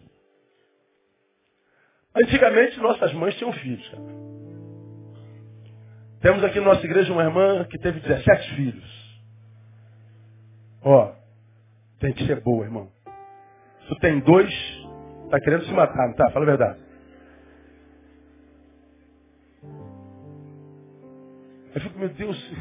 [2.14, 3.88] Antigamente nossas mães tinham filhos.
[3.88, 4.02] Cara.
[6.20, 9.00] Temos aqui na nossa igreja uma irmã que teve 17 filhos.
[10.82, 11.12] Ó,
[11.98, 12.90] tem que ser boa, irmão.
[13.88, 14.52] Tu tem dois,
[15.30, 16.30] tá querendo se matar, não tá?
[16.30, 16.89] Fala a verdade.
[21.74, 22.52] Eu fico, meu Deus,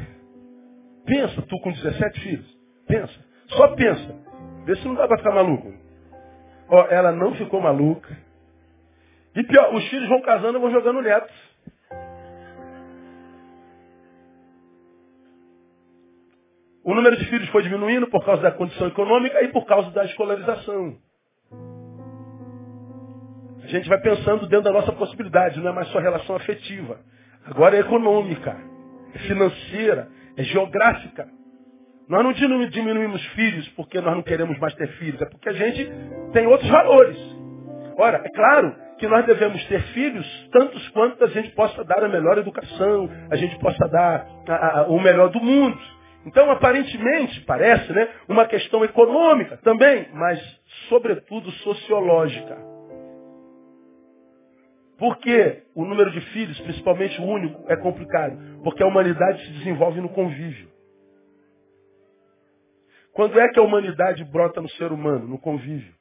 [1.05, 2.59] pensa tu com 17 filhos.
[2.87, 3.13] Pensa.
[3.47, 4.15] Só pensa.
[4.65, 5.73] Vê se não dá para ficar maluco.
[6.69, 8.15] Ó, ela não ficou maluca.
[9.35, 11.35] E pior, os filhos vão casando e vão jogando netos.
[16.83, 20.05] O número de filhos foi diminuindo por causa da condição econômica e por causa da
[20.05, 20.97] escolarização.
[23.63, 26.99] A gente vai pensando dentro da nossa possibilidade, não é mais só relação afetiva.
[27.45, 28.57] Agora é econômica,
[29.13, 31.27] é financeira, é geográfica.
[32.07, 35.91] Nós não diminuímos filhos porque nós não queremos mais ter filhos, é porque a gente
[36.33, 37.17] tem outros valores.
[37.97, 42.09] Ora, é claro que nós devemos ter filhos tantos quanto a gente possa dar a
[42.09, 45.79] melhor educação, a gente possa dar a, a, o melhor do mundo.
[46.25, 50.39] Então, aparentemente, parece, né, uma questão econômica também, mas,
[50.89, 52.68] sobretudo, sociológica.
[54.99, 58.37] Por que o número de filhos, principalmente o único, é complicado?
[58.63, 60.69] Porque a humanidade se desenvolve no convívio.
[63.13, 65.25] Quando é que a humanidade brota no ser humano?
[65.25, 65.93] No convívio.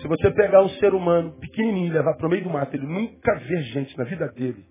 [0.00, 2.86] Se você pegar um ser humano pequenininho e levar para o meio do mato, ele
[2.86, 4.64] nunca vê gente na vida dele.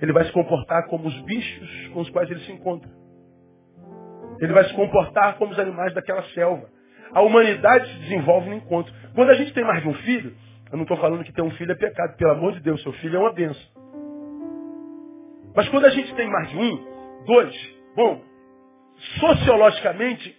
[0.00, 2.90] Ele vai se comportar como os bichos com os quais ele se encontra.
[4.40, 6.68] Ele vai se comportar como os animais daquela selva.
[7.12, 8.92] A humanidade se desenvolve no encontro.
[9.14, 10.34] Quando a gente tem mais de um filho,
[10.70, 12.16] eu não estou falando que ter um filho é pecado.
[12.16, 13.78] Pelo amor de Deus, seu filho é uma benção.
[15.54, 18.22] Mas quando a gente tem mais de um, dois, bom,
[19.18, 20.38] sociologicamente,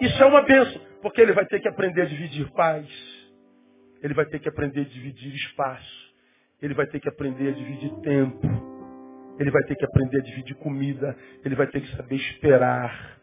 [0.00, 2.86] isso é uma benção, porque ele vai ter que aprender a dividir paz,
[4.02, 6.14] ele vai ter que aprender a dividir espaço,
[6.60, 8.46] ele vai ter que aprender a dividir tempo,
[9.38, 13.18] ele vai ter que aprender a dividir comida, ele vai ter que saber esperar,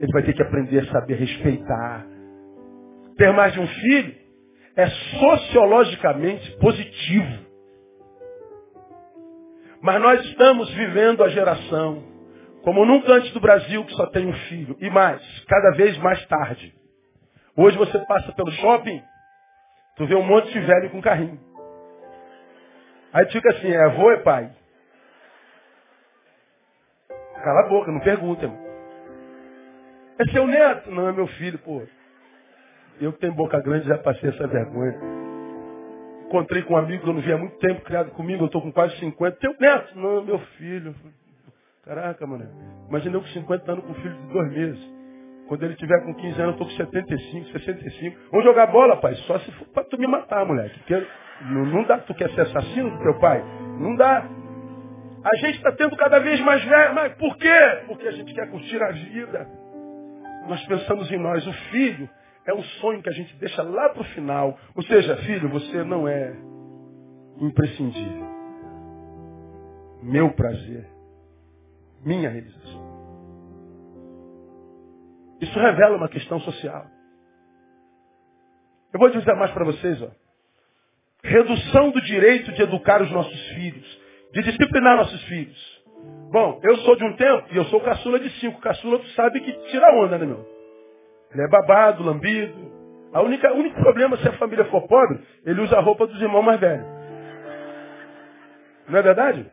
[0.00, 2.06] ele vai ter que aprender a saber respeitar.
[3.16, 4.19] Ter mais de um filho
[4.80, 7.50] é sociologicamente positivo.
[9.82, 12.02] Mas nós estamos vivendo a geração
[12.62, 14.76] Como nunca antes do Brasil, que só tem um filho.
[14.80, 16.74] E mais, cada vez mais tarde.
[17.56, 19.02] Hoje você passa pelo shopping,
[19.96, 21.40] tu vê um monte de velho com carrinho.
[23.12, 24.52] Aí tu fica assim, é avô é pai?
[27.42, 28.60] Cala a boca, não pergunta, irmão.
[30.18, 30.90] É seu neto?
[30.90, 31.82] Não, é meu filho, pô.
[33.00, 34.94] Eu que tenho boca grande já passei essa vergonha.
[36.26, 38.60] Encontrei com um amigo que eu não via há muito tempo, criado comigo, eu estou
[38.60, 39.36] com quase 50.
[39.38, 39.98] Teu neto?
[39.98, 40.94] Não, meu filho.
[41.84, 42.46] Caraca, mano.
[42.88, 45.00] Imagina eu com 50 anos com um filho de dois meses.
[45.48, 48.16] Quando ele tiver com 15 anos, eu estou com 75, 65.
[48.30, 49.14] Vamos jogar bola, pai.
[49.26, 50.78] Só se for para tu me matar, moleque.
[50.78, 51.06] Porque
[51.46, 51.98] não, não dá.
[51.98, 53.42] Tu quer ser assassino do teu pai?
[53.80, 54.28] Não dá.
[55.24, 56.94] A gente está tendo cada vez mais velho.
[56.94, 57.82] Mas por quê?
[57.88, 59.48] Porque a gente quer curtir a vida.
[60.46, 61.44] Nós pensamos em nós.
[61.44, 62.08] O filho
[62.46, 64.58] é um sonho que a gente deixa lá para o final.
[64.74, 66.34] Ou seja, filho, você não é
[67.38, 68.26] imprescindível.
[70.02, 70.86] Meu prazer.
[72.04, 72.90] Minha realização.
[75.40, 76.86] Isso revela uma questão social.
[78.92, 80.10] Eu vou dizer mais para vocês, ó.
[81.22, 84.00] Redução do direito de educar os nossos filhos,
[84.32, 85.80] de disciplinar nossos filhos.
[86.32, 88.60] Bom, eu sou de um tempo e eu sou caçula de cinco.
[88.60, 90.59] Caçula tu sabe que tira onda, né, meu?
[91.32, 92.70] Ele é babado, lambido.
[93.12, 96.20] A única, o único problema se a família for pobre, ele usa a roupa dos
[96.20, 96.86] irmãos mais velhos.
[98.88, 99.50] Não é verdade?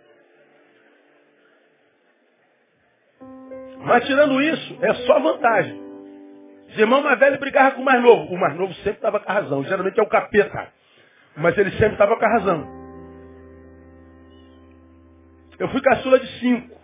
[3.80, 5.88] Mas tirando isso, é só vantagem.
[6.70, 8.34] Os irmãos mais velhos brigavam com o mais novo.
[8.34, 9.64] O mais novo sempre estava com a razão.
[9.64, 10.74] Geralmente é o capeta.
[11.36, 12.68] Mas ele sempre estava com a razão.
[15.60, 16.77] Eu fui caçula de cinco.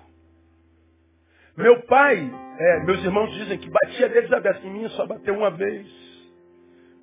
[1.55, 4.63] Meu pai, é, meus irmãos dizem que batia deles abertos.
[4.65, 5.87] Em mim só bateu uma vez.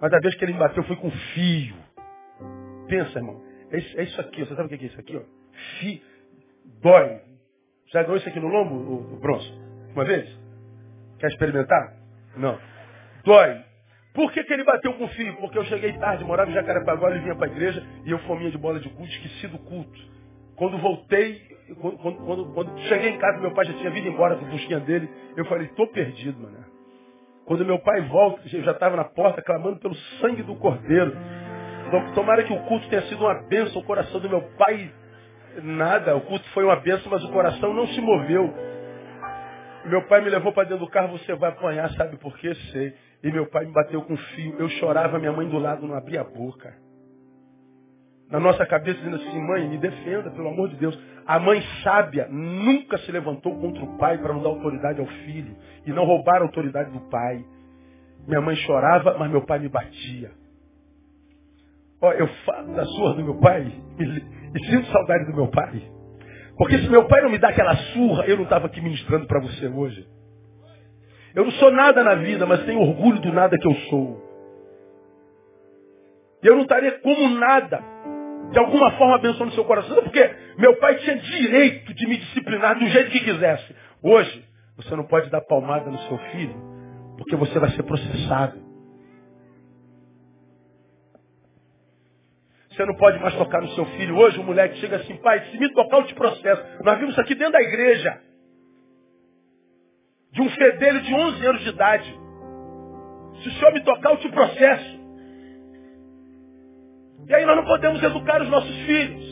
[0.01, 1.77] Mas a vez que ele me bateu foi com fio.
[2.89, 3.41] Pensa, irmão.
[3.71, 4.45] É isso, é isso aqui.
[4.45, 5.17] Você sabe o que é isso aqui?
[5.17, 5.23] Ó?
[5.79, 6.01] Fio.
[6.83, 7.21] Dói.
[7.93, 9.53] Já ganhou isso aqui no lombo, o, o bronze?
[9.93, 10.29] Uma vez?
[11.19, 11.97] Quer experimentar?
[12.37, 12.59] Não.
[13.25, 13.65] Dói.
[14.13, 15.37] Por que, que ele bateu com fio?
[15.37, 18.51] Porque eu cheguei tarde, morava em Jacarepaguá, ele vinha para a igreja e eu fominha
[18.51, 20.01] de bola de culto, esqueci do culto.
[20.61, 21.41] Quando voltei,
[21.81, 24.79] quando, quando, quando, cheguei em casa, meu pai já tinha vindo embora com a busquinha
[24.79, 26.67] dele, eu falei, tô perdido, mano.
[27.47, 31.17] Quando meu pai volta, eu já estava na porta clamando pelo sangue do cordeiro.
[32.15, 34.93] Tomara que o culto tenha sido uma bênção, o coração do meu pai.
[35.63, 38.53] Nada, o culto foi uma bênção, mas o coração não se moveu.
[39.87, 42.55] Meu pai me levou para dentro do carro, você vai apanhar, sabe por quê?
[42.71, 42.93] Sei.
[43.25, 44.57] E meu pai me bateu com fio.
[44.59, 46.90] Eu chorava, minha mãe do lado não abria a boca.
[48.31, 50.97] Na nossa cabeça dizendo assim, mãe, me defenda, pelo amor de Deus.
[51.27, 55.57] A mãe sábia nunca se levantou contra o pai para não dar autoridade ao filho
[55.85, 57.45] e não roubar a autoridade do pai.
[58.27, 60.31] Minha mãe chorava, mas meu pai me batia.
[62.01, 63.67] Ó, eu falo da surra do meu pai
[63.99, 65.83] e, e sinto saudade do meu pai.
[66.57, 69.41] Porque se meu pai não me dá aquela surra, eu não estava aqui ministrando para
[69.41, 70.07] você hoje.
[71.35, 74.31] Eu não sou nada na vida, mas tenho orgulho do nada que eu sou.
[76.43, 77.83] Eu não estaria como nada,
[78.51, 82.87] de alguma forma abençoando seu coração, porque meu pai tinha direito de me disciplinar do
[82.87, 83.75] jeito que quisesse.
[84.03, 84.45] Hoje,
[84.77, 86.55] você não pode dar palmada no seu filho,
[87.17, 88.71] porque você vai ser processado.
[92.71, 94.17] Você não pode mais tocar no seu filho.
[94.17, 96.63] Hoje o moleque chega assim, pai, se me tocar eu te processo.
[96.83, 98.21] Nós vimos isso aqui dentro da igreja.
[100.33, 102.21] De um fedelho de 11 anos de idade.
[103.43, 105.00] Se o senhor me tocar, eu te processo.
[107.29, 109.25] E aí nós não podemos educar os nossos filhos.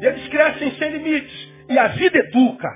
[0.00, 1.52] E eles crescem sem limites.
[1.68, 2.68] E a vida educa.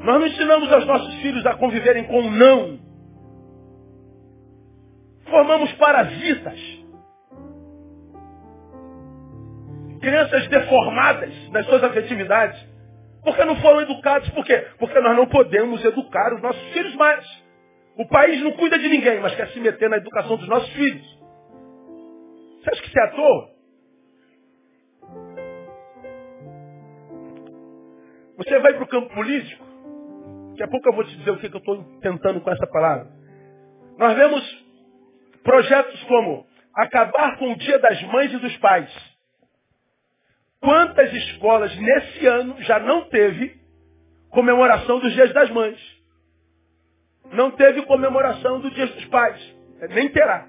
[0.00, 2.78] Nós não ensinamos aos nossos filhos a conviverem com o não.
[5.28, 6.58] Formamos parasitas.
[10.00, 12.58] Crianças deformadas nas suas afetividades.
[13.22, 14.28] Porque não foram educados.
[14.30, 14.66] Por quê?
[14.78, 17.26] Porque nós não podemos educar os nossos filhos mais.
[17.98, 21.18] O país não cuida de ninguém, mas quer se meter na educação dos nossos filhos.
[22.62, 23.50] Você acha que isso é à toa?
[28.36, 29.64] Você vai para o campo político,
[30.50, 33.08] daqui a pouco eu vou te dizer o que, eu estou tentando com essa palavra.
[33.98, 34.68] Nós vemos
[35.48, 38.90] Projetos como acabar com o dia das mães e dos pais.
[40.60, 43.58] Quantas escolas nesse ano já não teve
[44.28, 45.97] comemoração dos dias das mães?
[47.32, 49.56] Não teve comemoração do dia dos pais.
[49.90, 50.46] Nem terá.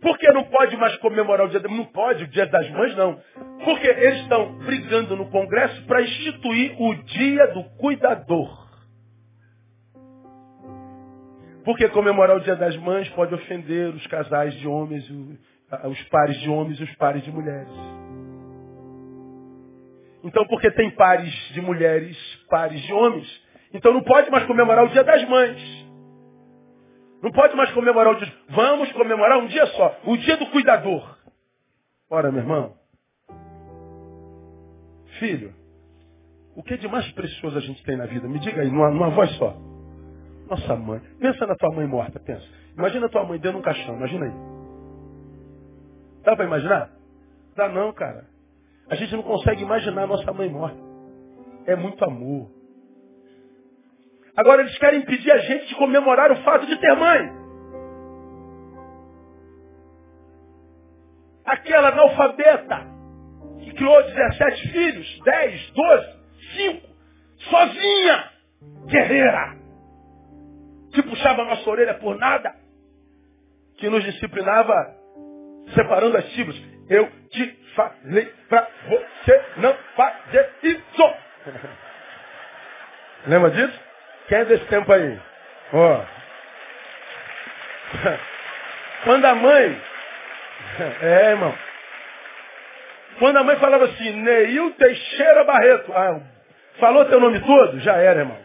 [0.00, 1.60] Por que não pode mais comemorar o dia?
[1.60, 3.20] Não pode, o dia das mães não.
[3.64, 8.66] Porque eles estão brigando no Congresso para instituir o dia do cuidador.
[11.66, 16.48] Porque comemorar o Dia das Mães pode ofender os casais de homens, os pares de
[16.48, 17.72] homens e os pares de mulheres.
[20.22, 22.16] Então, porque tem pares de mulheres,
[22.48, 23.42] pares de homens,
[23.72, 25.86] então não pode mais comemorar o dia das mães.
[27.22, 28.32] Não pode mais comemorar o dia.
[28.50, 31.16] Vamos comemorar um dia só, o dia do cuidador.
[32.10, 32.74] Ora, meu irmão.
[35.18, 35.54] Filho,
[36.54, 38.28] o que de mais precioso a gente tem na vida?
[38.28, 39.56] Me diga aí, numa, numa voz só.
[40.48, 41.00] Nossa mãe.
[41.18, 42.46] Pensa na tua mãe morta, pensa.
[42.76, 44.32] Imagina a tua mãe dentro de um caixão, imagina aí.
[46.22, 46.90] Dá para imaginar?
[47.56, 48.26] Dá não, cara.
[48.88, 50.78] A gente não consegue imaginar a nossa mãe morta.
[51.66, 52.50] É muito amor.
[54.36, 57.32] Agora eles querem impedir a gente de comemorar o fato de ter mãe.
[61.46, 62.86] Aquela analfabeta
[63.60, 66.06] que criou 17 filhos, 10, 12,
[66.56, 66.88] 5,
[67.48, 68.30] sozinha,
[68.86, 69.56] guerreira,
[70.92, 72.54] que puxava nossa orelha por nada,
[73.78, 74.94] que nos disciplinava
[75.74, 76.60] separando as tíbulas.
[76.90, 81.14] Eu te falei para você não fazer isso.
[83.26, 83.85] Lembra disso?
[84.28, 85.20] Quem é desse tempo aí?
[85.72, 86.04] Ó.
[89.04, 89.82] Quando a mãe.
[91.00, 91.54] É, irmão.
[93.18, 95.92] Quando a mãe falava assim, Neil Teixeira Barreto.
[95.92, 96.20] Ah,
[96.78, 97.80] falou teu nome todo?
[97.80, 98.38] Já era, irmão.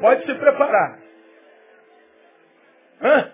[0.00, 0.98] Pode se preparar.
[3.02, 3.32] Hã?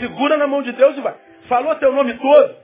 [0.00, 1.14] Segura na mão de Deus e vai.
[1.48, 2.56] Falou teu nome todo?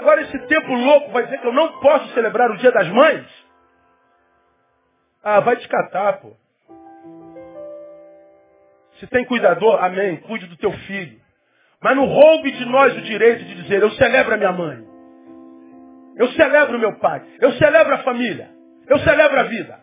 [0.00, 3.26] Agora esse tempo louco vai dizer que eu não posso celebrar o dia das mães?
[5.28, 6.36] Ah, vai te catar, pô.
[9.00, 11.20] Se tem cuidador, amém, cuide do teu filho.
[11.82, 14.86] Mas não roube de nós o direito de dizer, eu celebro a minha mãe.
[16.16, 17.26] Eu celebro meu pai.
[17.40, 18.52] Eu celebro a família.
[18.86, 19.80] Eu celebro a vida.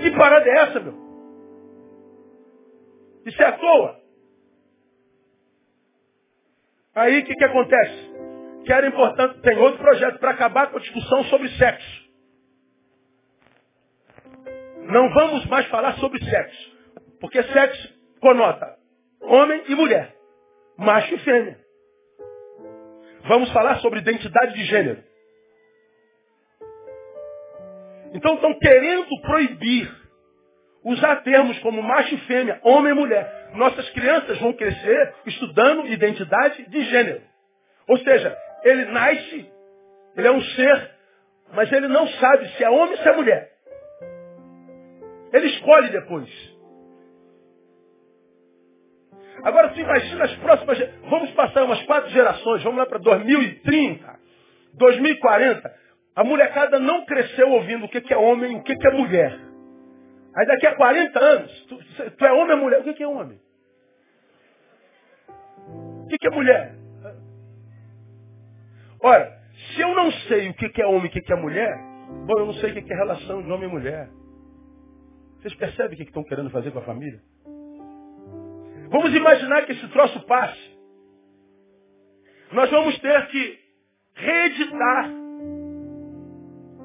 [0.00, 0.94] Que parada é essa, meu?
[3.26, 4.00] Isso é à toa.
[6.94, 8.10] Aí o que, que acontece?
[8.64, 12.03] Que era importante, tem outro projeto para acabar com a discussão sobre sexo.
[14.94, 16.72] Não vamos mais falar sobre sexo.
[17.20, 18.76] Porque sexo conota
[19.20, 20.14] homem e mulher,
[20.78, 21.58] macho e fêmea.
[23.24, 25.02] Vamos falar sobre identidade de gênero.
[28.12, 29.90] Então estão querendo proibir
[30.84, 33.50] usar termos como macho e fêmea, homem e mulher.
[33.54, 37.20] Nossas crianças vão crescer estudando identidade de gênero.
[37.88, 39.50] Ou seja, ele nasce,
[40.16, 40.90] ele é um ser,
[41.52, 43.53] mas ele não sabe se é homem ou se é mulher.
[45.34, 46.30] Ele escolhe depois.
[49.42, 50.78] Agora tu imagina as próximas.
[51.10, 54.20] Vamos passar umas quatro gerações, vamos lá para 2030,
[54.74, 55.74] 2040.
[56.14, 59.36] A molecada não cresceu ouvindo o que é homem e o que é mulher.
[60.36, 61.78] Aí daqui a 40 anos, tu,
[62.16, 62.80] tu é homem ou mulher?
[62.80, 63.40] O que é homem?
[65.68, 66.76] O que é mulher?
[69.02, 69.36] Ora,
[69.74, 71.74] se eu não sei o que é homem e o que é mulher,
[72.24, 74.08] bom, eu não sei o que é relação de homem e mulher.
[75.44, 77.20] Vocês percebem o que estão querendo fazer com a família?
[78.88, 80.78] Vamos imaginar que esse troço passe.
[82.50, 83.58] Nós vamos ter que
[84.14, 85.10] reeditar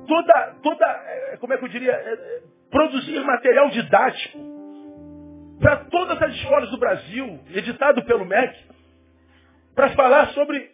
[0.05, 4.37] toda, toda, é, como é que eu diria, é, produzir material didático
[5.61, 8.59] para todas as escolas do Brasil, editado pelo MEC,
[9.73, 10.69] para falar sobre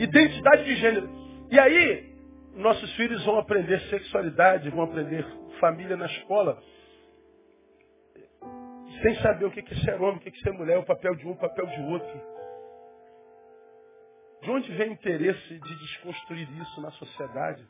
[0.00, 1.08] identidade de gênero.
[1.48, 2.11] E aí,
[2.54, 5.24] nossos filhos vão aprender sexualidade, vão aprender
[5.58, 6.62] família na escola,
[9.02, 11.26] sem saber o que é ser homem, o que é ser mulher, o papel de
[11.26, 12.32] um, o papel de outro.
[14.42, 17.66] De onde vem o interesse de desconstruir isso na sociedade?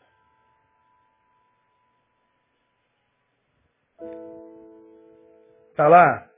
[5.71, 6.29] Está lá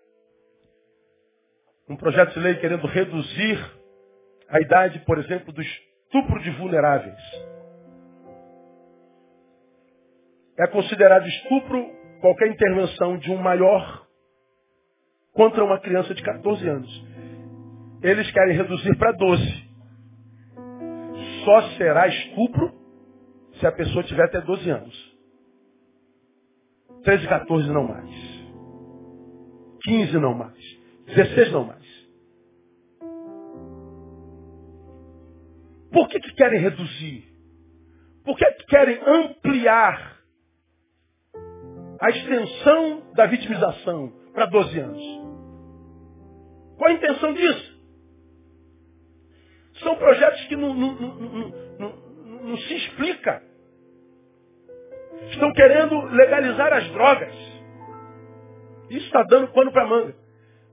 [1.88, 3.58] um projeto de lei querendo reduzir
[4.48, 7.53] a idade, por exemplo, do estupro de vulneráveis.
[10.58, 11.84] É considerado estupro
[12.20, 14.06] qualquer intervenção de um maior
[15.32, 17.04] contra uma criança de 14 anos.
[18.02, 19.64] Eles querem reduzir para 12.
[21.44, 22.72] Só será estupro
[23.58, 25.14] se a pessoa tiver até 12 anos.
[27.02, 28.10] 13 e 14 não mais.
[29.82, 30.78] 15 não mais.
[31.06, 31.84] 16 não mais.
[35.92, 37.24] Por que, que querem reduzir?
[38.24, 40.13] Por que, que querem ampliar
[42.04, 45.02] a extensão da vitimização para 12 anos?
[46.76, 47.74] Qual a intenção disso?
[49.82, 50.94] São projetos que não, não,
[51.78, 51.96] não,
[52.42, 53.42] não se explica.
[55.30, 57.34] Estão querendo legalizar as drogas.
[58.90, 60.14] Isso está dando pano para manga.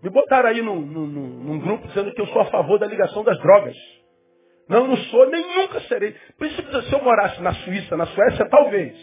[0.03, 3.23] Me botaram aí num, num, num, grupo dizendo que eu sou a favor da ligação
[3.23, 3.77] das drogas.
[4.67, 6.13] Não, não sou, nem nunca serei.
[6.41, 8.97] Isso, se eu morasse na Suíça, na Suécia, talvez.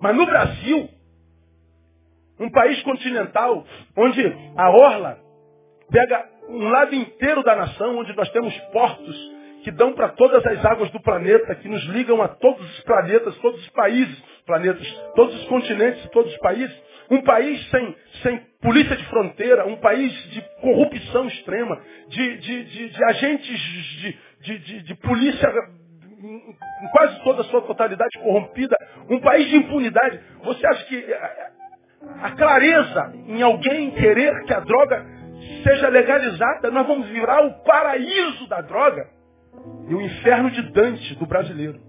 [0.00, 0.88] Mas no Brasil,
[2.40, 3.64] um país continental,
[3.96, 5.18] onde a orla
[5.90, 10.64] pega um lado inteiro da nação, onde nós temos portos que dão para todas as
[10.64, 15.34] águas do planeta, que nos ligam a todos os planetas, todos os países, planetas, todos
[15.34, 16.74] os continentes, todos os países.
[17.10, 21.78] Um país sem, sem polícia de fronteira, um país de corrupção extrema,
[22.08, 23.60] de, de, de, de agentes
[24.84, 25.52] de, polícia
[26.22, 28.76] em quase toda a sua totalidade corrompida,
[29.08, 30.20] um país de impunidade.
[30.42, 31.04] Você acha que
[32.02, 35.06] a clareza em alguém querer que a droga
[35.62, 39.08] seja legalizada, nós vamos virar o paraíso da droga
[39.88, 41.80] e o inferno de Dante do brasileiro.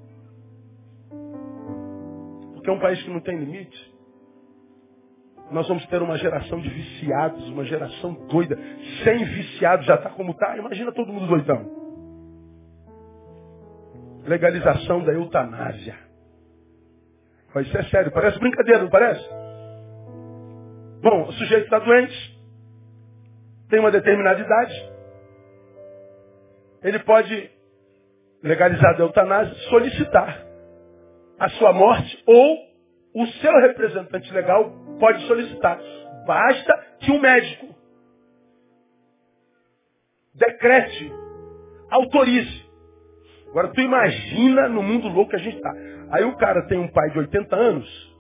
[2.54, 3.92] Porque é um país que não tem limite.
[5.52, 8.58] Nós vamos ter uma geração de viciados, uma geração doida.
[9.04, 10.56] Sem viciados já está como está.
[10.58, 11.82] Imagina todo mundo doidão.
[14.26, 15.98] Legalização da eutanásia.
[17.54, 19.28] Mas isso é sério, parece brincadeira, não parece?
[21.02, 22.40] Bom, o sujeito está doente,
[23.70, 24.92] tem uma determinada idade,
[26.84, 27.52] ele pode,
[28.44, 30.46] legalizar a eutanásia, solicitar
[31.40, 32.58] a sua morte ou
[33.16, 35.80] o seu representante legal pode solicitar.
[36.26, 37.68] Basta que um médico
[40.36, 41.12] decrete,
[41.90, 42.70] autorize.
[43.50, 45.72] Agora tu imagina no mundo louco que a gente está.
[46.12, 48.11] Aí o cara tem um pai de 80 anos.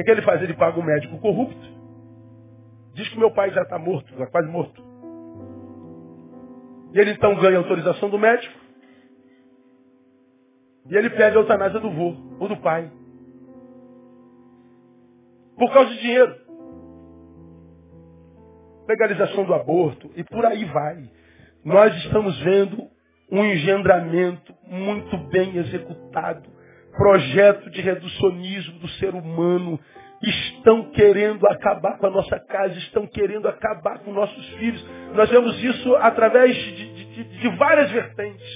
[0.00, 0.42] Que, que ele faz?
[0.42, 1.80] Ele paga um médico corrupto.
[2.94, 4.82] Diz que meu pai já está morto, já quase morto.
[6.92, 8.58] E ele então ganha autorização do médico.
[10.88, 12.90] E ele pede a eutanásia do vô ou do pai.
[15.56, 16.34] Por causa de dinheiro.
[18.88, 21.10] Legalização do aborto e por aí vai.
[21.64, 22.88] Nós estamos vendo
[23.30, 26.48] um engendramento muito bem executado,
[27.00, 29.80] projeto de reducionismo do ser humano,
[30.22, 34.86] estão querendo acabar com a nossa casa, estão querendo acabar com nossos filhos.
[35.14, 38.46] Nós vemos isso através de, de, de, várias vertentes.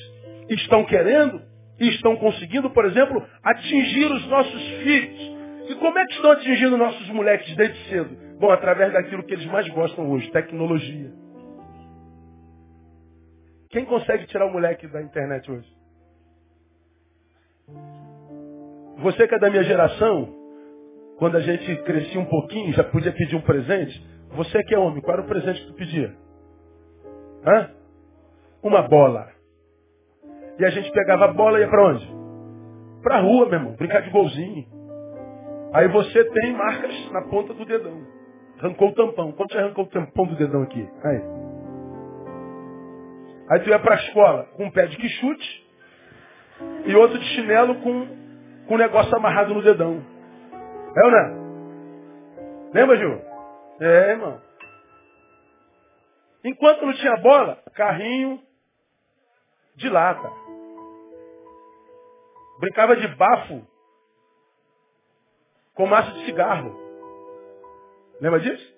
[0.51, 1.40] Estão querendo
[1.80, 5.34] e estão conseguindo, por exemplo, atingir os nossos filhos.
[5.70, 8.14] E como é que estão atingindo nossos moleques desde cedo?
[8.38, 11.11] Bom, através daquilo que eles mais gostam hoje, tecnologia.
[13.70, 15.72] Quem consegue tirar o moleque da internet hoje?
[18.99, 20.28] Você que é da minha geração,
[21.18, 24.07] quando a gente crescia um pouquinho, já podia pedir um presente.
[24.32, 26.14] Você que é homem, qual era o presente que tu pedia?
[27.47, 27.70] Hã?
[28.62, 29.28] Uma bola.
[30.59, 32.14] E a gente pegava a bola e ia para onde?
[33.03, 34.66] Pra rua, meu irmão, brincar de golzinho.
[35.72, 38.01] Aí você tem marcas na ponta do dedão.
[38.59, 39.32] Arrancou o tampão.
[39.32, 40.88] Quando você arrancou o tampão do dedão aqui?
[41.03, 41.20] Aí.
[43.51, 45.66] Aí tu ia para a escola com um pé de quichute
[46.86, 48.07] e outro de chinelo com,
[48.66, 50.02] com um negócio amarrado no dedão.
[50.96, 51.44] É ou não é?
[52.72, 53.22] Lembra, Ju?
[53.80, 54.40] É, irmão.
[56.44, 58.40] Enquanto não tinha bola, carrinho
[59.76, 60.30] de lata.
[62.60, 63.66] Brincava de bafo
[65.74, 66.74] com massa de cigarro.
[68.20, 68.74] Lembra disso?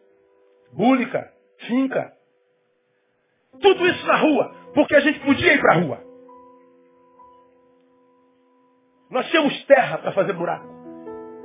[0.72, 1.32] Búlica,
[1.66, 2.12] finca.
[3.61, 6.01] Tudo isso na rua, porque a gente podia ir para a rua.
[9.11, 10.67] Nós tínhamos terra para fazer buraco.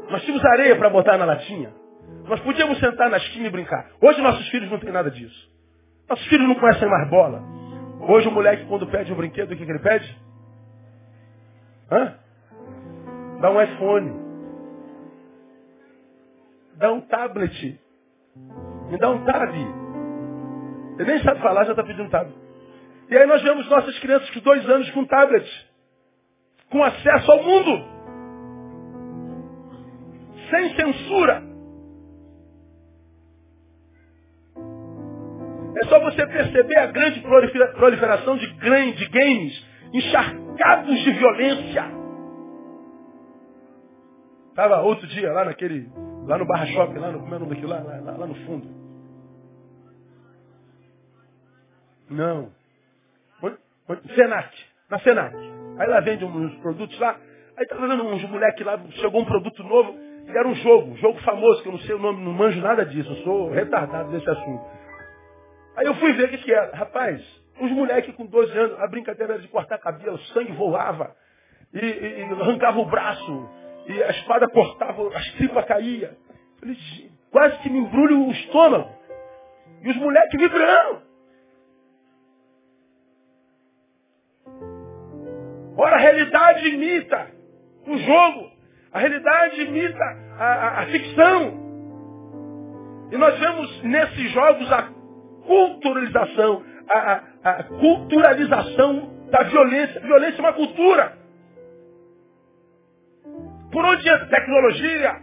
[0.09, 1.74] Nós tínhamos areia para botar na latinha.
[2.26, 3.89] Nós podíamos sentar na esquina e brincar.
[4.01, 5.49] Hoje nossos filhos não têm nada disso.
[6.09, 7.41] Nossos filhos não conhecem mais bola.
[8.01, 10.18] Hoje o moleque quando pede um brinquedo, o que, que ele pede?
[11.91, 12.16] Hã?
[13.39, 14.22] Dá um iPhone.
[16.76, 17.80] Dá um tablet.
[18.89, 19.53] Me dá um tab.
[20.99, 22.36] Ele nem sabe falar, já está pedindo tablet.
[23.09, 25.70] E aí nós vemos nossas crianças com dois anos com tablet.
[26.72, 27.84] Com acesso ao mundo.
[30.49, 31.43] Sem censura.
[35.82, 42.01] É só você perceber a grande proliferação de, de games encharcados de violência.
[44.49, 45.89] Estava outro dia lá naquele,
[46.26, 48.36] lá no Barra Shopping, lá no, como é o nome daquilo lá, lá, lá no
[48.45, 48.67] fundo.
[52.09, 52.51] Não.
[54.15, 54.55] Senac.
[54.89, 55.36] Na Senac.
[55.80, 57.17] Aí lá vende uns produtos lá.
[57.57, 59.95] Aí tá vendo uns moleques lá, chegou um produto novo,
[60.28, 62.59] e era um jogo, um jogo famoso, que eu não sei o nome, não manjo
[62.61, 64.65] nada disso, eu sou retardado desse assunto.
[65.76, 66.76] Aí eu fui ver o que, que era.
[66.76, 67.22] Rapaz,
[67.59, 71.15] uns moleques com 12 anos, a brincadeira era de cortar cabelo, o sangue voava,
[71.74, 73.49] e, e, e arrancava o braço,
[73.88, 76.11] e a espada cortava, as tripas caíam.
[76.59, 76.78] Falei,
[77.32, 78.89] quase que me embrulho o estômago.
[79.82, 81.11] E os moleques vibrando.
[85.84, 87.27] Ora, a realidade imita
[87.88, 88.51] o jogo.
[88.93, 90.03] A realidade imita
[90.38, 91.59] a, a, a ficção.
[93.11, 94.89] E nós vemos nesses jogos a
[95.43, 100.01] culturalização, a, a, culturalização da violência.
[100.01, 101.17] violência é uma cultura.
[103.71, 105.19] Por onde entra tecnologia,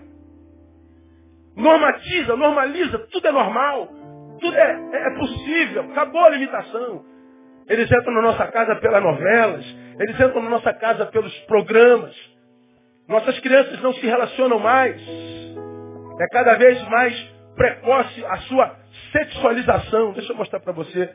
[1.54, 3.86] normatiza, normaliza, tudo é normal,
[4.40, 7.04] tudo é, é, é possível, acabou a limitação.
[7.68, 9.64] Eles entram na nossa casa pelas novelas,
[9.98, 12.14] eles entram na nossa casa pelos programas.
[13.08, 15.00] Nossas crianças não se relacionam mais.
[16.20, 17.14] É cada vez mais
[17.56, 18.76] precoce a sua
[19.12, 20.12] sexualização.
[20.12, 21.10] Deixa eu mostrar para você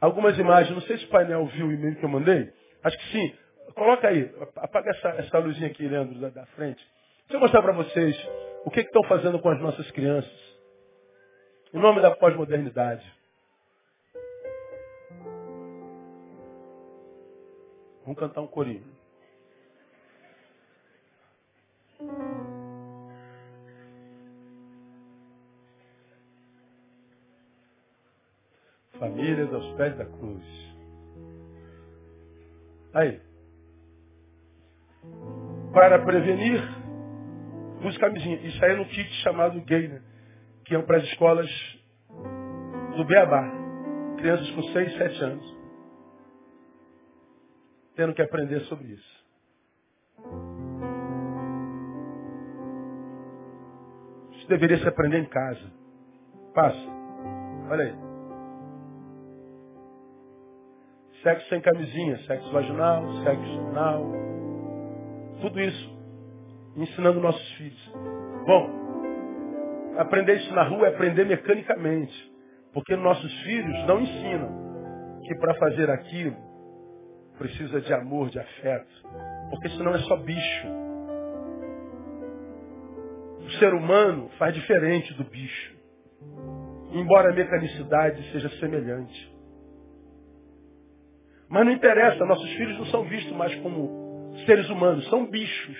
[0.00, 0.74] algumas imagens.
[0.74, 2.50] Não sei se o painel viu o e-mail que eu mandei.
[2.82, 3.34] Acho que sim.
[3.74, 4.30] Coloca aí.
[4.56, 6.84] Apaga essa, essa luzinha aqui, Leandro, da, da frente.
[7.22, 8.28] Deixa eu mostrar para vocês
[8.64, 10.32] o que estão fazendo com as nossas crianças.
[11.72, 13.04] Em nome da pós-modernidade.
[18.04, 18.84] Vamos cantar um corinho.
[28.98, 30.44] Famílias aos pés da cruz.
[32.92, 33.20] Aí.
[35.72, 36.62] Para prevenir,
[37.82, 38.36] use camisinha.
[38.36, 40.02] Isso aí é no kit chamado gay, né?
[40.66, 41.50] Que é para as escolas
[42.96, 43.50] do Beabá.
[44.18, 45.63] Crianças com 6, 7 anos.
[47.96, 49.24] Tendo que aprender sobre isso.
[54.32, 55.72] Isso deveria se aprender em casa.
[56.54, 56.86] Passa.
[57.70, 57.94] Olha aí.
[61.22, 64.04] Sexo sem camisinha, sexo vaginal, sexo anal.
[65.40, 65.94] Tudo isso.
[66.76, 67.92] Ensinando nossos filhos.
[68.46, 68.68] Bom,
[69.98, 72.34] aprender isso na rua é aprender mecanicamente.
[72.72, 76.53] Porque nossos filhos não ensinam que para fazer aquilo
[77.38, 79.08] precisa de amor, de afeto.
[79.50, 80.68] Porque senão é só bicho.
[83.40, 85.74] O ser humano faz diferente do bicho.
[86.92, 89.34] Embora a mecanicidade seja semelhante.
[91.48, 95.78] Mas não interessa, nossos filhos não são vistos mais como seres humanos, são bichos.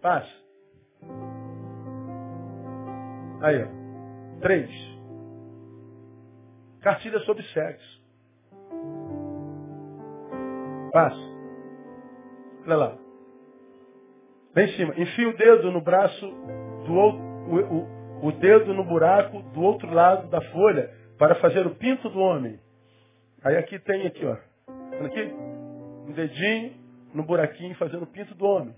[0.00, 0.32] Passa.
[3.42, 4.40] Aí, ó.
[4.40, 4.70] Três.
[6.80, 7.97] Cartilha sobre sexo.
[10.98, 11.16] Passa.
[12.66, 12.98] Olha lá.
[14.56, 14.94] Lá em cima.
[14.96, 19.88] Enfia o dedo no braço do outro, o, o, o dedo no buraco do outro
[19.94, 22.58] lado da folha para fazer o pinto do homem.
[23.44, 24.36] Aí aqui tem aqui, ó.
[24.98, 25.22] Olha aqui.
[26.08, 26.74] Um dedinho
[27.14, 28.74] no buraquinho fazendo o pinto do homem.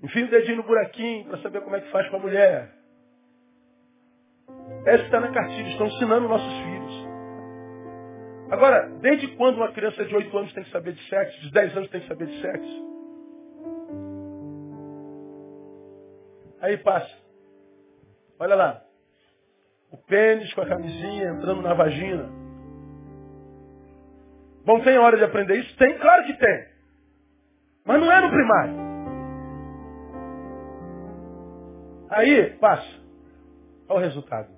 [0.00, 2.72] Enfia o dedinho no buraquinho para saber como é que faz com a mulher.
[4.86, 6.71] Essa está na cartilha, estão ensinando nossos filhos.
[8.52, 11.74] Agora, desde quando uma criança de 8 anos tem que saber de sexo, de 10
[11.74, 12.92] anos tem que saber de sexo?
[16.60, 17.16] Aí passa.
[18.38, 18.82] Olha lá.
[19.90, 22.28] O pênis com a camisinha entrando na vagina.
[24.66, 25.74] Bom, tem hora de aprender isso?
[25.78, 26.68] Tem, claro que tem.
[27.86, 28.74] Mas não é no primário.
[32.10, 33.00] Aí, passa.
[33.88, 34.50] Olha o resultado.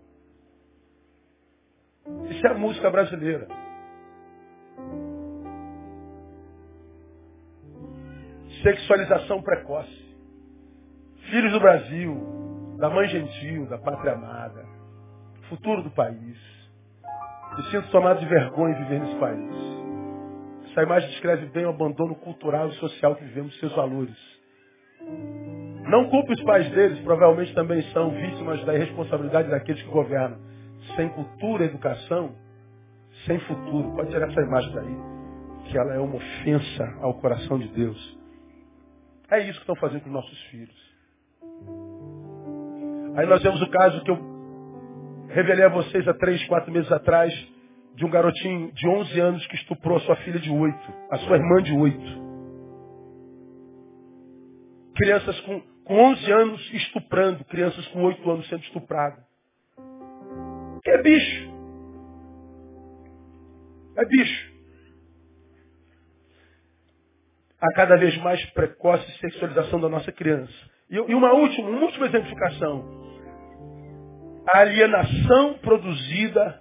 [2.29, 3.63] Isso é a música brasileira.
[8.65, 10.17] Sexualização precoce.
[11.31, 14.75] Filhos do Brasil, da mãe gentil, da pátria amada
[15.49, 16.39] futuro do país.
[17.57, 19.55] Me sinto tomado de vergonha em viver nesse país.
[20.71, 24.17] Essa imagem descreve bem o abandono cultural e social que vivemos, seus valores.
[25.89, 30.39] Não culpe os pais deles, provavelmente também são vítimas da irresponsabilidade daqueles que governam.
[30.97, 32.35] Sem cultura, educação,
[33.27, 33.93] sem futuro.
[33.95, 34.97] Pode tirar essa imagem daí,
[35.71, 38.24] que ela é uma ofensa ao coração de Deus.
[39.35, 40.95] É isso que estão fazendo com nossos filhos.
[43.17, 44.19] Aí nós vemos o caso que eu
[45.29, 47.33] revelei a vocês há três, quatro meses atrás
[47.97, 50.79] de um garotinho de 11 anos que estuprou a sua filha de 8,
[51.11, 51.99] a sua irmã de 8.
[54.95, 59.25] Crianças com, com 11 anos estuprando, crianças com 8 anos sendo estupradas.
[60.87, 61.51] É bicho.
[63.97, 64.54] É bicho.
[67.61, 70.53] A cada vez mais precoce sexualização da nossa criança.
[70.91, 73.05] E, e uma última, uma última exemplificação
[74.53, 76.61] a alienação produzida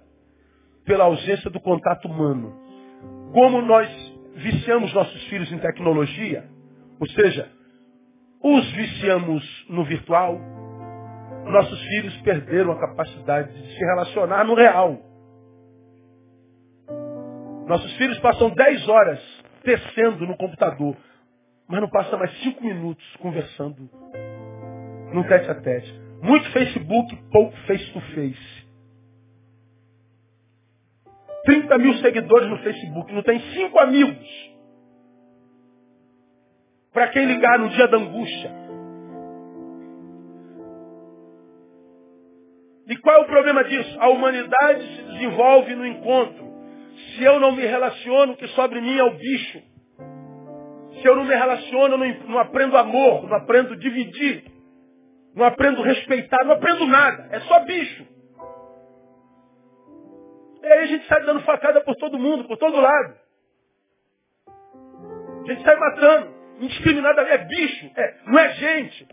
[0.84, 2.54] pela ausência do contato humano.
[3.32, 3.88] Como nós
[4.36, 6.44] viciamos nossos filhos em tecnologia,
[6.98, 7.50] ou seja,
[8.42, 10.38] os viciamos no virtual,
[11.46, 14.98] nossos filhos perderam a capacidade de se relacionar no real.
[17.66, 19.33] Nossos filhos passam 10 horas
[19.64, 20.96] tecendo no computador,
[21.66, 23.90] mas não passa mais cinco minutos conversando
[25.12, 26.04] no tete a tete.
[26.22, 28.64] Muito Facebook, pouco face to face.
[31.44, 34.54] 30 mil seguidores no Facebook, não tem cinco amigos.
[36.92, 38.50] Para quem ligar no dia da angústia.
[42.86, 43.96] E qual é o problema disso?
[44.00, 46.43] A humanidade se desenvolve no encontro.
[47.14, 49.62] Se eu não me relaciono, o que sobre mim é o bicho.
[51.00, 54.44] Se eu não me relaciono, eu não, não aprendo amor, não aprendo dividir,
[55.34, 57.28] não aprendo respeitar, não aprendo nada.
[57.30, 58.06] É só bicho.
[60.62, 63.14] E aí a gente sai dando facada por todo mundo, por todo lado.
[65.42, 67.34] A gente sai matando indiscriminadamente.
[67.34, 69.08] É bicho, é, não é gente.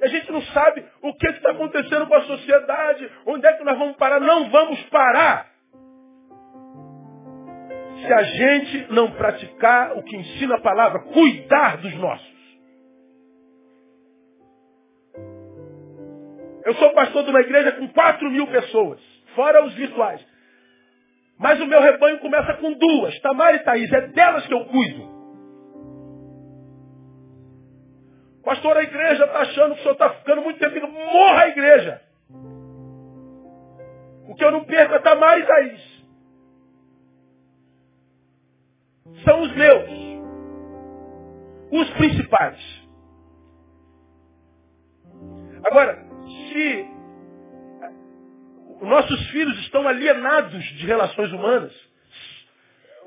[0.00, 3.64] E a gente não sabe o que está acontecendo com a sociedade, onde é que
[3.64, 4.18] nós vamos parar.
[4.18, 5.49] Não vamos parar.
[8.06, 12.30] Se a gente não praticar o que ensina a palavra, cuidar dos nossos.
[16.64, 19.00] Eu sou pastor de uma igreja com 4 mil pessoas,
[19.34, 20.24] fora os virtuais.
[21.38, 23.90] Mas o meu rebanho começa com duas, Tamara e Thaís.
[23.90, 25.20] É delas que eu cuido.
[28.44, 30.86] Pastor, a igreja está achando que o senhor está ficando muito tempo.
[30.86, 32.00] Morra a igreja.
[34.28, 35.89] O que eu não perco é Tamar e Thaís.
[39.24, 39.90] São os meus.
[41.72, 42.80] Os principais.
[45.70, 46.86] Agora, se
[48.82, 51.72] nossos filhos estão alienados de relações humanas,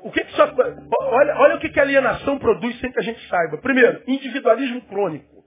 [0.02, 3.02] o que, que só, olha, olha o que, que a alienação produz sem que a
[3.02, 3.58] gente saiba.
[3.58, 5.42] Primeiro, individualismo crônico.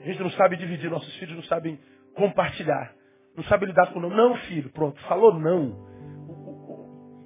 [0.00, 1.78] A gente não sabe dividir, nossos filhos não sabem
[2.16, 2.92] compartilhar.
[3.36, 4.10] Não sabem lidar com não.
[4.10, 5.91] Não, filho, pronto, falou não.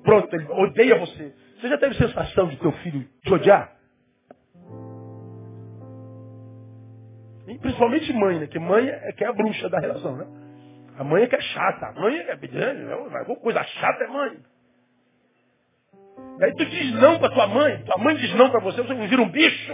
[0.07, 1.35] Pronto, ele odeia você.
[1.61, 3.73] Você já teve sensação de teu filho te odiar?
[7.49, 8.47] E principalmente mãe, né?
[8.47, 10.27] Que mãe é que é a bruxa da relação, né?
[10.97, 11.87] A mãe é que é chata.
[11.87, 14.39] A mãe é, é coisa chata é mãe.
[16.41, 19.23] Aí tu diz não para tua mãe, tua mãe diz não para você, você vira
[19.23, 19.73] um bicho.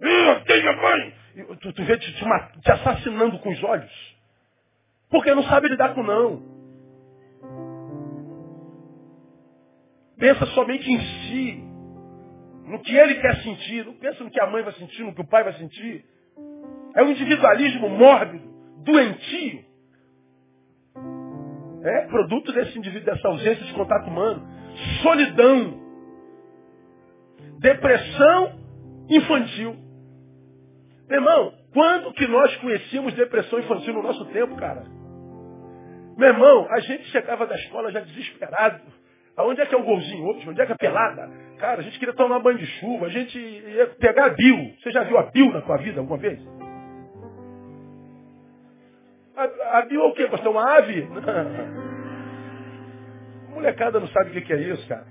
[0.00, 1.14] Eu tenho a mãe.
[1.62, 2.24] Tu, tu vê te, te,
[2.62, 4.16] te assassinando com os olhos.
[5.08, 6.42] Porque não sabe lidar com não.
[10.18, 11.64] Pensa somente em si.
[12.66, 13.84] No que ele quer sentir.
[13.84, 16.04] Não pensa no que a mãe vai sentir, no que o pai vai sentir.
[16.94, 18.48] É um individualismo mórbido,
[18.84, 19.64] doentio.
[21.84, 24.58] É produto desse indivíduo, dessa ausência de contato humano
[25.02, 25.80] solidão,
[27.60, 28.60] depressão
[29.08, 29.76] infantil.
[31.08, 34.84] Meu irmão, quando que nós conhecíamos depressão infantil no nosso tempo, cara?
[36.16, 38.82] Meu irmão, a gente chegava da escola já desesperado.
[39.38, 40.48] Aonde é que é o golzinho hoje?
[40.48, 41.30] Onde é que é a pelada?
[41.58, 44.74] Cara, a gente queria tomar banho de chuva, a gente ia pegar a Bill.
[44.82, 46.40] Você já viu a Bill na tua vida alguma vez?
[49.36, 50.50] A, a Bill é o quê, pastor?
[50.50, 51.08] Uma ave?
[53.54, 55.06] molecada não sabe o que é isso, cara.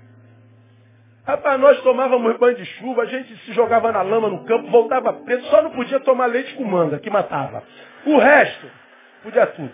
[1.26, 5.12] Rapaz, nós tomávamos banho de chuva, a gente se jogava na lama no campo, voltava
[5.12, 7.62] preto, só não podia tomar leite com manga, que matava.
[8.06, 8.70] O resto,
[9.22, 9.72] podia tudo.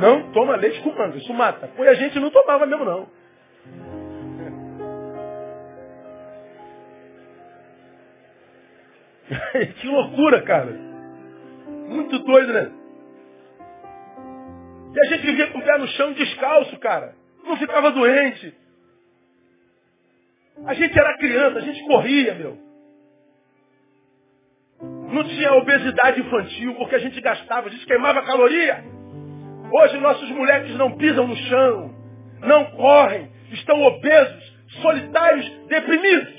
[0.00, 1.70] Não toma leite com manga, isso mata.
[1.76, 3.08] Pois a gente não tomava mesmo, não.
[9.80, 10.72] que loucura, cara.
[11.88, 12.70] Muito doido, né?
[14.94, 17.14] E a gente vivia com o pé no chão descalço, cara.
[17.44, 18.54] Não ficava doente.
[20.64, 22.58] A gente era criança, a gente corria, meu.
[24.80, 28.97] Não tinha obesidade infantil, porque a gente gastava, a gente queimava caloria.
[29.72, 31.94] Hoje nossos moleques não pisam no chão,
[32.40, 36.38] não correm, estão obesos, solitários, deprimidos.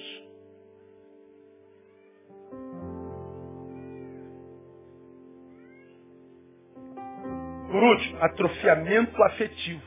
[7.71, 9.83] Por último, atrofiamento afetivo.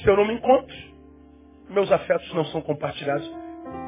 [0.00, 0.76] Se eu não me encontro,
[1.68, 3.28] meus afetos não são compartilhados.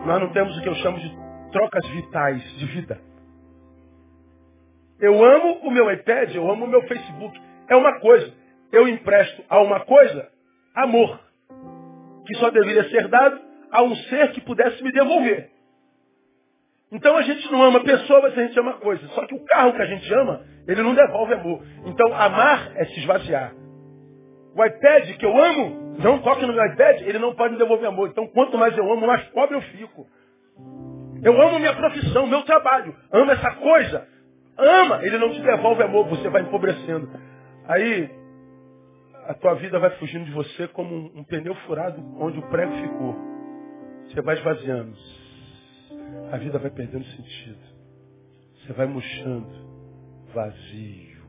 [0.04, 1.16] Nós não temos o que eu chamo de
[1.52, 3.11] trocas vitais de vida.
[5.02, 7.38] Eu amo o meu iPad, eu amo o meu Facebook.
[7.68, 8.32] É uma coisa.
[8.70, 10.28] Eu empresto a uma coisa
[10.76, 11.20] amor,
[12.24, 13.40] que só deveria ser dado
[13.72, 15.50] a um ser que pudesse me devolver.
[16.92, 19.10] Então a gente não ama pessoas, a gente ama coisas.
[19.10, 21.64] Só que o carro que a gente ama, ele não devolve amor.
[21.84, 23.54] Então amar é se esvaziar.
[24.54, 27.88] O iPad que eu amo, não toque no meu iPad, ele não pode me devolver
[27.88, 28.08] amor.
[28.08, 30.06] Então quanto mais eu amo, mais pobre eu fico.
[31.24, 32.94] Eu amo minha profissão, meu trabalho.
[33.10, 34.11] Amo essa coisa.
[34.56, 37.08] Ama, ele não te devolve amor, você vai empobrecendo.
[37.66, 38.10] Aí,
[39.26, 42.72] a tua vida vai fugindo de você como um, um pneu furado onde o prego
[42.72, 43.16] ficou.
[44.06, 44.96] Você vai esvaziando.
[46.32, 47.58] A vida vai perdendo sentido.
[48.56, 49.50] Você vai murchando.
[50.34, 51.22] Vazio.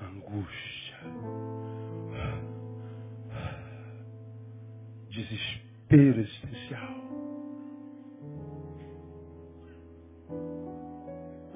[0.00, 0.96] Angústia.
[5.10, 7.05] Desespero existencial.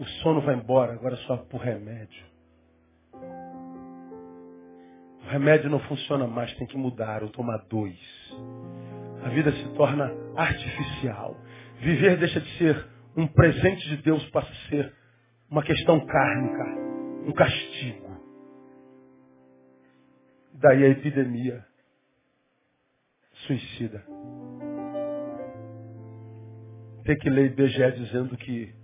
[0.01, 2.25] O sono vai embora, agora só por remédio.
[5.23, 7.99] O remédio não funciona mais, tem que mudar ou tomar dois.
[9.23, 11.37] A vida se torna artificial.
[11.81, 14.91] Viver deixa de ser um presente de Deus, passa a ser
[15.51, 16.65] uma questão kármica,
[17.27, 18.11] um castigo.
[20.55, 21.63] Daí a epidemia
[23.47, 24.03] suicida.
[27.05, 28.80] Tem que ler IBGE dizendo que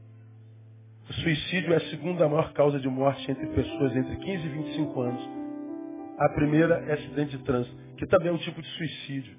[1.09, 5.01] o suicídio é a segunda maior causa de morte entre pessoas entre 15 e 25
[5.01, 5.31] anos.
[6.19, 9.37] A primeira é acidente de trânsito, que também é um tipo de suicídio.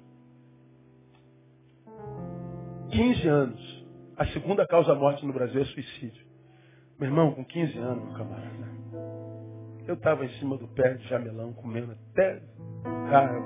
[2.90, 3.86] 15 anos.
[4.16, 6.26] A segunda causa de morte no Brasil é suicídio.
[6.98, 8.68] Meu irmão, com 15 anos, meu camarada.
[9.86, 12.42] Eu estava em cima do pé de jamelão, comendo até.
[13.10, 13.40] Cara,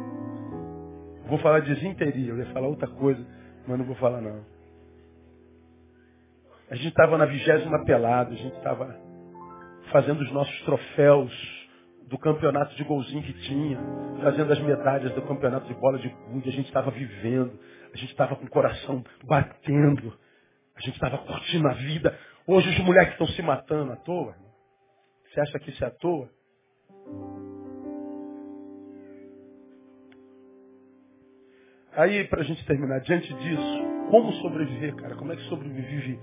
[1.29, 3.25] vou falar de desinteria, eu ia falar outra coisa,
[3.67, 4.45] mas não vou falar não.
[6.73, 8.99] A gente estava na vigésima pelada, a gente estava
[9.93, 11.31] fazendo os nossos troféus
[12.09, 13.79] do campeonato de golzinho que tinha,
[14.23, 17.61] fazendo as medalhas do campeonato de bola de gude, a gente estava vivendo,
[17.93, 20.19] a gente estava com o coração batendo,
[20.75, 22.19] a gente estava curtindo a vida.
[22.47, 24.35] Hoje os moleques estão se matando à toa.
[25.29, 26.31] Você acha que isso é à toa?
[31.95, 35.15] Aí, para a gente terminar, diante disso, como sobreviver, cara?
[35.17, 36.19] Como é que sobrevive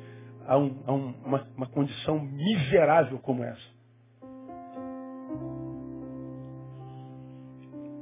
[0.48, 3.80] a, um, a um, uma, uma condição miserável como essa.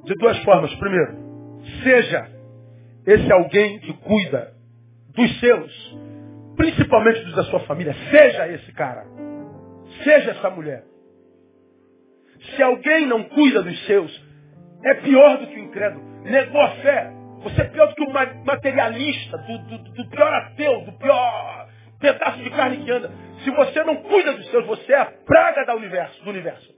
[0.06, 0.74] De duas formas.
[0.76, 1.18] Primeiro,
[1.84, 2.30] seja
[3.06, 4.54] esse alguém que cuida
[5.10, 5.98] dos seus,
[6.56, 7.94] principalmente dos da sua família.
[8.10, 9.06] Seja esse cara.
[10.04, 10.84] Seja essa mulher.
[12.56, 14.26] Se alguém não cuida dos seus,
[14.86, 16.06] é pior do que o incrédulo.
[16.24, 17.12] Negou a fé.
[17.44, 18.14] Você é pior do que o
[18.46, 21.67] materialista, do, do, do pior ateu, do pior
[22.00, 23.12] pedaço de carne que anda.
[23.44, 26.24] Se você não cuida dos seus, você é a praga do universo.
[26.24, 26.76] Do universo.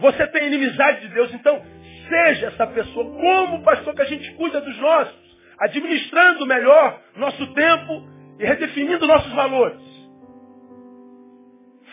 [0.00, 1.62] Você tem inimizade de Deus, então
[2.08, 3.04] seja essa pessoa.
[3.04, 5.22] Como, pastor, que a gente cuida dos nossos?
[5.60, 9.80] Administrando melhor nosso tempo e redefinindo nossos valores.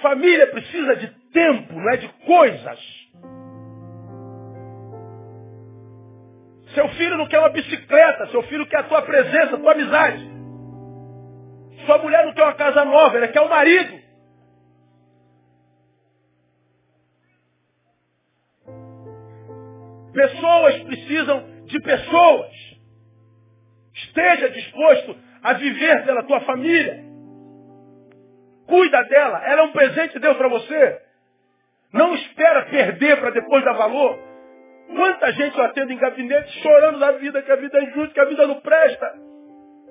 [0.01, 2.79] Família precisa de tempo, não é de coisas.
[6.73, 10.38] Seu filho não quer uma bicicleta, seu filho quer a tua presença, a tua amizade.
[11.89, 13.99] Sua mulher não quer uma casa nova, ela quer o marido.
[20.13, 22.51] Pessoas precisam de pessoas.
[23.95, 27.03] Esteja disposto a viver pela tua família.
[28.67, 29.43] Cuida dela.
[29.43, 31.01] Ela é um presente de Deus para você.
[31.91, 34.15] Não espera perder para depois dar valor.
[34.95, 38.19] Quanta gente eu atendo em gabinete chorando da vida, que a vida é injusta, que
[38.19, 39.28] a vida não presta.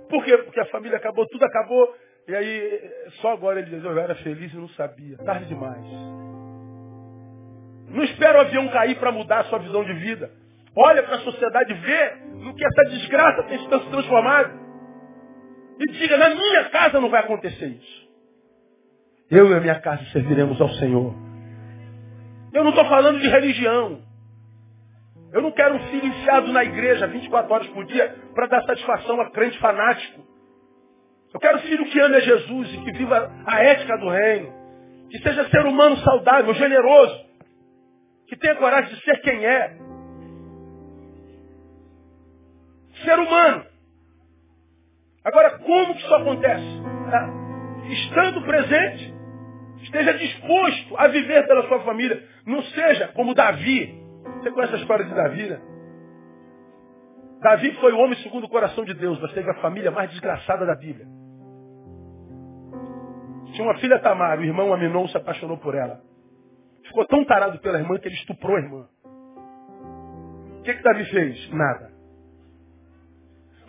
[0.08, 0.36] Por quê?
[0.38, 1.94] Porque a família acabou, tudo acabou.
[2.26, 2.90] E aí,
[3.20, 5.16] só agora ele diz, eu era feliz e não sabia.
[5.18, 5.84] Tarde demais.
[7.88, 10.30] Não espera o avião cair para mudar a sua visão de vida.
[10.76, 14.68] Olha para a sociedade, vê no que essa desgraça tem se transformado.
[15.80, 18.08] E diga, na minha casa não vai acontecer isso.
[19.30, 21.14] Eu e a minha casa serviremos ao Senhor.
[22.52, 24.02] Eu não estou falando de religião.
[25.32, 29.20] Eu não quero um filho enfiado na igreja 24 horas por dia para dar satisfação
[29.20, 30.26] a crente fanático.
[31.32, 34.52] Eu quero um filho que ame a Jesus e que viva a ética do reino.
[35.10, 37.26] Que seja ser humano saudável, generoso.
[38.26, 39.76] Que tenha coragem de ser quem é.
[43.04, 43.66] Ser humano.
[45.24, 46.64] Agora, como que isso acontece?
[47.12, 49.14] É, estando presente,
[49.82, 52.22] esteja disposto a viver pela sua família.
[52.46, 55.60] Não seja como Davi, você conhece a história de Davi, né?
[57.40, 60.66] Davi foi o homem segundo o coração de Deus, mas teve a família mais desgraçada
[60.66, 61.06] da Bíblia.
[63.52, 66.00] Tinha uma filha Tamar, o irmão Aminon se apaixonou por ela.
[66.84, 68.88] Ficou tão tarado pela irmã que ele estuprou a irmã.
[70.58, 71.50] O que, que Davi fez?
[71.50, 71.92] Nada.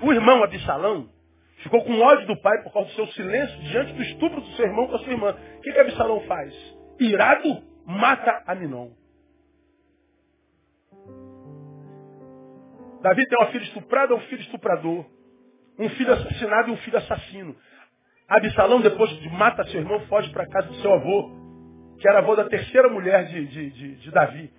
[0.01, 1.10] O irmão Absalão
[1.57, 4.66] ficou com ódio do pai por causa do seu silêncio diante do estupro do seu
[4.66, 5.36] irmão com a sua irmã.
[5.57, 6.53] O que, que Absalão faz?
[6.99, 8.99] Irado, mata Aminon.
[13.02, 15.06] Davi tem uma filha estuprada, um filho estuprador.
[15.78, 17.56] Um filho assassinado e um filho assassino.
[18.28, 21.32] Absalão, depois de mata seu irmão, foge para a casa do seu avô,
[22.00, 24.52] que era avô da terceira mulher de, de, de, de Davi.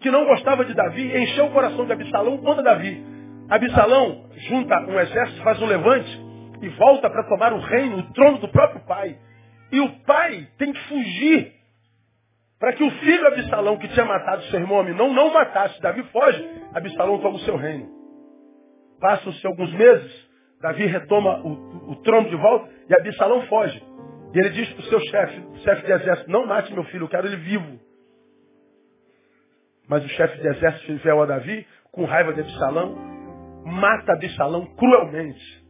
[0.00, 3.02] que não gostava de Davi, encheu o coração de Absalão contra Davi.
[3.48, 6.20] Absalão junta um exército, faz um levante
[6.60, 9.16] e volta para tomar o reino, o trono do próprio pai.
[9.72, 11.52] E o pai tem que fugir
[12.58, 15.80] para que o filho Absalão, que tinha matado seu irmão não, não matasse.
[15.80, 17.88] Davi foge, Absalão toma o seu reino.
[19.00, 20.30] Passam-se alguns meses,
[20.60, 23.82] Davi retoma o, o, trono de volta e Absalão foge.
[24.32, 27.08] E ele diz para o seu chefe, chefe de exército, não mate meu filho, eu
[27.08, 27.78] quero ele vivo.
[29.88, 32.94] Mas o chefe de exército fiel a Davi, com raiva de Absalão,
[33.64, 35.63] mata Absalão cruelmente.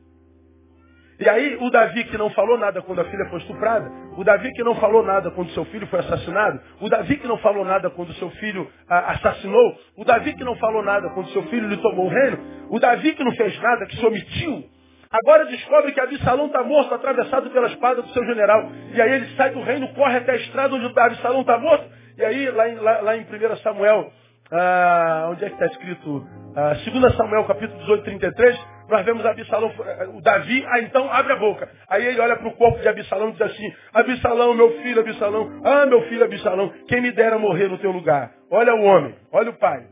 [1.19, 4.51] E aí o Davi que não falou nada quando a filha foi estuprada, o Davi
[4.53, 7.89] que não falou nada quando seu filho foi assassinado, o Davi que não falou nada
[7.91, 11.77] quando seu filho ah, assassinou, o Davi que não falou nada quando seu filho lhe
[11.77, 12.39] tomou o reino,
[12.71, 14.65] o Davi que não fez nada, que se omitiu,
[15.11, 18.69] agora descobre que Absalão está morto, atravessado pela espada do seu general.
[18.93, 21.85] E aí ele sai do reino, corre até a estrada onde Absalão está morto,
[22.19, 24.11] e aí lá em, lá, lá em 1 Samuel,
[24.55, 26.27] ah, onde é que está escrito?
[26.57, 29.73] Ah, 2 Samuel capítulo 18, 33, nós vemos Absalão,
[30.15, 31.69] o Davi, ah, então abre a boca.
[31.89, 35.61] Aí ele olha para o corpo de Absalão e diz assim, Absalão, meu filho, Absalão,
[35.65, 38.31] ah, meu filho, Absalão, quem me dera morrer no teu lugar.
[38.51, 39.87] Olha o homem, olha o pai.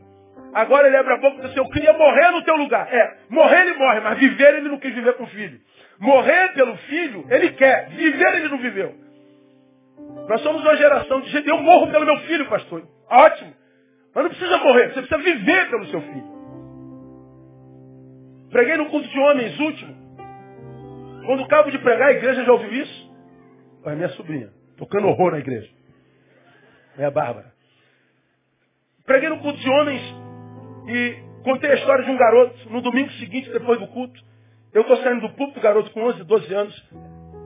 [0.53, 2.87] Agora ele abre a boca e diz assim, eu queria morrer no teu lugar.
[2.93, 5.59] É, morrer ele morre, mas viver ele não quis viver com o filho.
[5.99, 7.89] Morrer pelo filho, ele quer.
[7.89, 8.93] Viver ele não viveu.
[10.29, 12.83] Nós somos uma geração de gente, eu morro pelo meu filho, pastor.
[13.09, 13.62] Ótimo.
[14.13, 16.33] Mas não precisa morrer, você precisa viver pelo seu filho.
[18.49, 20.03] Preguei no culto de homens último.
[21.25, 23.11] Quando acabo de pregar, a igreja já ouviu isso?
[23.85, 25.69] É minha sobrinha, tocando horror na igreja.
[26.97, 27.51] É a Bárbara.
[29.05, 30.01] Preguei no culto de homens
[30.87, 34.19] e contei a história de um garoto no domingo seguinte, depois do culto.
[34.73, 36.89] Eu estou saindo do púlpito, garoto com 11, 12 anos.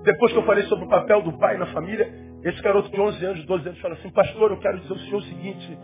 [0.04, 2.10] Depois que eu falei sobre o papel do pai na família,
[2.44, 5.18] esse garoto de 11 anos, 12 anos, fala assim, pastor, eu quero dizer ao senhor
[5.18, 5.78] o seguinte,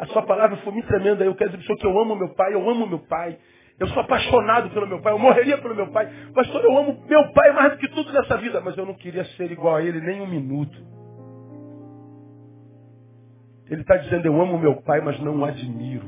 [0.00, 2.34] a sua palavra foi muito tremenda, eu quero dizer ao senhor que eu amo meu
[2.34, 3.38] pai, eu amo meu pai.
[3.78, 6.10] Eu sou apaixonado pelo meu pai, eu morreria pelo meu pai.
[6.34, 9.24] Pastor, eu amo meu pai mais do que tudo nessa vida, mas eu não queria
[9.36, 10.76] ser igual a ele nem um minuto.
[13.68, 16.06] Ele está dizendo, eu amo meu pai, mas não o admiro.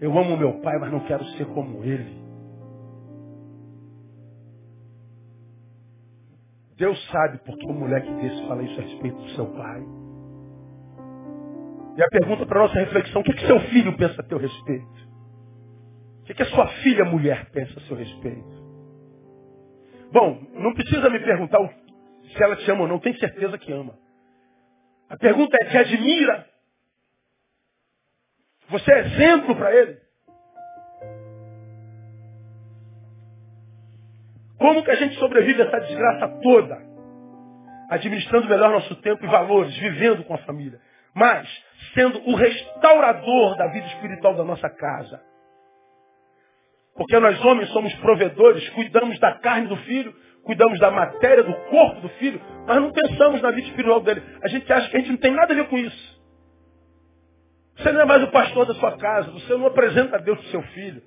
[0.00, 2.24] Eu amo meu pai, mas não quero ser como ele.
[6.76, 10.03] Deus sabe porque um moleque desse fala isso a respeito do seu pai.
[11.96, 15.14] E a pergunta para nossa reflexão, o que, que seu filho pensa a teu respeito?
[16.20, 18.64] O que, que a sua filha mulher pensa a seu respeito?
[20.12, 21.58] Bom, não precisa me perguntar
[22.36, 23.96] se ela te ama ou não, tem certeza que ama.
[25.08, 26.48] A pergunta é, te admira?
[28.70, 29.98] Você é exemplo para ele?
[34.58, 36.82] Como que a gente sobrevive a essa desgraça toda?
[37.90, 40.80] Administrando melhor nosso tempo e valores, vivendo com a família.
[41.14, 41.48] Mas,
[41.94, 45.20] sendo o restaurador da vida espiritual da nossa casa.
[46.96, 52.00] Porque nós homens somos provedores, cuidamos da carne do filho, cuidamos da matéria, do corpo
[52.00, 54.22] do filho, mas não pensamos na vida espiritual dele.
[54.42, 56.14] A gente acha que a gente não tem nada a ver com isso.
[57.76, 60.46] Você não é mais o pastor da sua casa, você não apresenta a Deus para
[60.46, 61.02] o seu filho.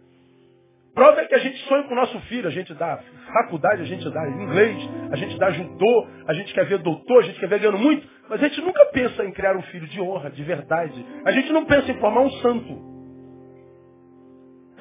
[0.97, 2.99] Prova é que a gente sonha com o nosso filho, a gente dá
[3.31, 4.77] faculdade, a gente dá inglês,
[5.11, 8.09] a gente dá judô, a gente quer ver doutor, a gente quer ver ganhando muito,
[8.27, 11.05] mas a gente nunca pensa em criar um filho de honra, de verdade.
[11.23, 12.81] A gente não pensa em formar um santo.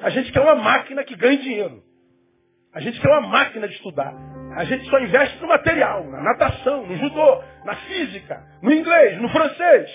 [0.01, 1.83] A gente quer uma máquina que ganhe dinheiro.
[2.73, 4.15] A gente quer uma máquina de estudar.
[4.55, 9.29] A gente só investe no material, na natação, no judô, na física, no inglês, no
[9.29, 9.87] francês.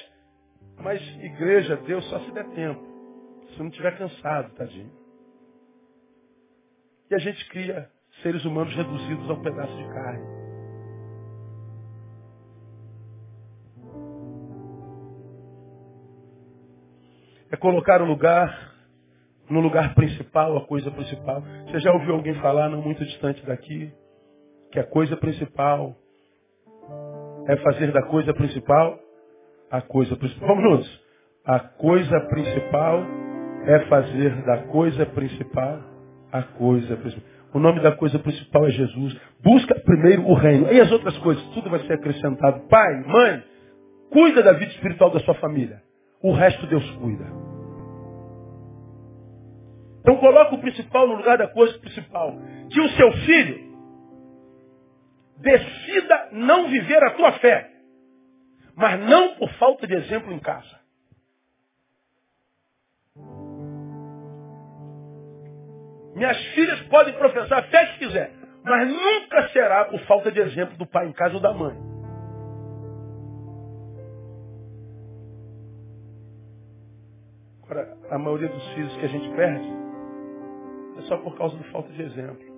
[0.79, 2.81] Mas igreja, Deus só se der tempo.
[3.57, 5.02] Se não estiver cansado, tadinho.
[7.13, 7.91] E a gente cria
[8.23, 10.25] seres humanos reduzidos a um pedaço de carne.
[17.51, 18.73] É colocar o lugar
[19.51, 21.43] no lugar principal, a coisa principal.
[21.67, 23.93] Você já ouviu alguém falar, não muito distante daqui,
[24.71, 25.95] que a coisa principal
[27.47, 28.99] é fazer da coisa principal
[29.71, 30.49] a coisa principal.
[30.49, 31.03] Vamos juntos.
[31.45, 33.03] A coisa principal
[33.67, 35.92] é fazer da coisa principal
[36.33, 37.29] a coisa principal.
[37.55, 39.21] O nome da coisa principal é Jesus.
[39.43, 40.73] Busca primeiro o reino.
[40.73, 42.67] E as outras coisas, tudo vai ser acrescentado.
[42.69, 43.45] Pai, mãe,
[44.11, 45.83] cuida da vida espiritual da sua família.
[46.23, 47.25] O resto Deus cuida.
[50.01, 52.35] Então coloca o principal no lugar da coisa principal.
[52.71, 53.73] Que o seu filho
[55.39, 57.69] decida não viver a tua fé.
[58.75, 60.82] Mas não por falta de exemplo em casa.
[66.15, 68.33] Minhas filhas podem professar a fé que quiser,
[68.65, 71.93] mas nunca será por falta de exemplo do pai em casa ou da mãe.
[77.73, 79.67] para a maioria dos filhos que a gente perde
[80.99, 82.53] é só por causa da falta de exemplo.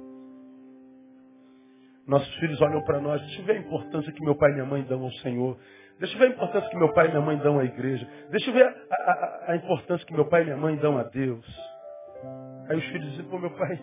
[2.07, 4.67] Nossos filhos olham para nós, deixa eu ver a importância que meu pai e minha
[4.67, 5.57] mãe dão ao Senhor.
[6.01, 8.07] Deixa eu ver a importância que meu pai e minha mãe dão à igreja.
[8.31, 11.05] Deixa eu ver a, a, a importância que meu pai e minha mãe dão a
[11.05, 11.47] Deus.
[12.69, 13.79] Aí os filhos dizem, pô, meu pai,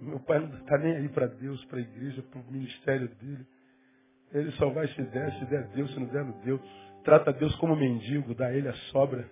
[0.00, 3.46] meu pai não está nem aí para Deus, para a igreja, para o ministério dele.
[4.32, 6.58] Ele só vai se der, se der Deus, se não der, não deu.
[7.04, 9.28] Trata Deus como mendigo, dá a ele a sobra.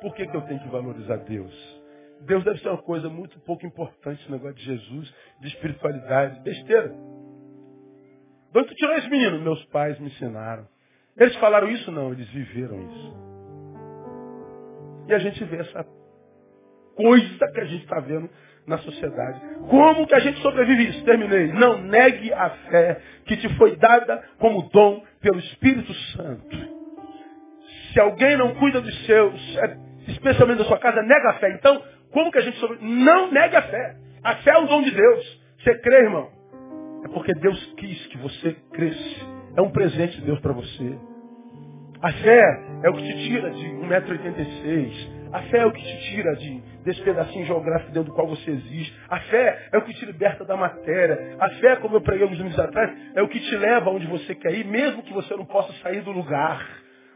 [0.00, 1.82] Por que, que eu tenho que valorizar Deus?
[2.22, 6.40] Deus deve ser uma coisa muito pouco importante no negócio de Jesus, de espiritualidade.
[6.40, 6.88] Besteira.
[6.88, 9.40] De onde tu tirou esse menino?
[9.40, 10.66] Meus pais me ensinaram.
[11.16, 11.90] Eles falaram isso?
[11.92, 13.16] Não, eles viveram isso.
[15.08, 15.86] E a gente vê essa
[16.96, 18.28] coisa que a gente está vendo
[18.66, 19.40] na sociedade.
[19.68, 21.04] Como que a gente sobrevive isso?
[21.04, 21.48] Terminei.
[21.52, 26.74] Não negue a fé que te foi dada como dom pelo Espírito Santo.
[27.92, 29.76] Se alguém não cuida dos seus, é,
[30.08, 31.50] especialmente da sua casa, nega a fé.
[31.52, 32.88] Então, como que a gente sobrevive?
[33.04, 33.96] Não negue a fé.
[34.22, 35.42] A fé é um dom de Deus.
[35.62, 36.28] Você crê, irmão?
[37.04, 39.26] É porque Deus quis que você cresça.
[39.56, 40.98] É um presente de Deus para você.
[42.02, 42.42] A fé
[42.82, 45.13] é o que te tira de 1,86m.
[45.34, 48.52] A fé é o que te tira de, desse pedacinho geográfico dentro do qual você
[48.52, 48.96] existe.
[49.08, 51.36] A fé é o que te liberta da matéria.
[51.40, 54.32] A fé, como eu preguei alguns minutos atrás, é o que te leva onde você
[54.36, 56.64] quer ir, mesmo que você não possa sair do lugar.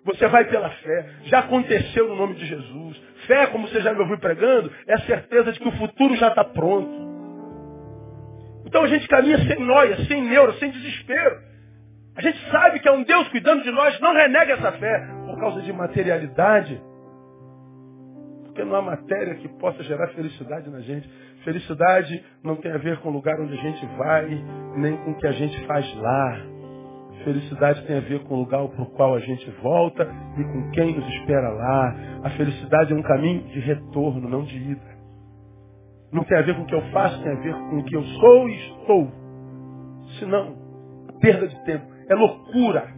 [0.04, 1.06] Você vai pela fé.
[1.26, 3.00] Já aconteceu no nome de Jesus.
[3.28, 6.26] Fé, como você já me ouviu pregando, é a certeza de que o futuro já
[6.26, 6.90] está pronto.
[8.66, 11.38] Então a gente caminha sem noia, sem neura, sem desespero.
[12.16, 15.38] A gente sabe que é um Deus cuidando de nós, não renega essa fé por
[15.38, 16.87] causa de materialidade.
[18.58, 21.08] Porque não há matéria que possa gerar felicidade na gente.
[21.44, 24.26] Felicidade não tem a ver com o lugar onde a gente vai,
[24.74, 26.40] nem com o que a gente faz lá.
[27.22, 30.02] Felicidade tem a ver com o lugar para o qual a gente volta
[30.36, 31.94] e com quem nos espera lá.
[32.24, 34.98] A felicidade é um caminho de retorno, não de ida.
[36.12, 37.94] Não tem a ver com o que eu faço, tem a ver com o que
[37.94, 39.12] eu sou e estou.
[40.18, 40.56] Senão,
[41.20, 41.86] perda de tempo.
[42.08, 42.88] É loucura.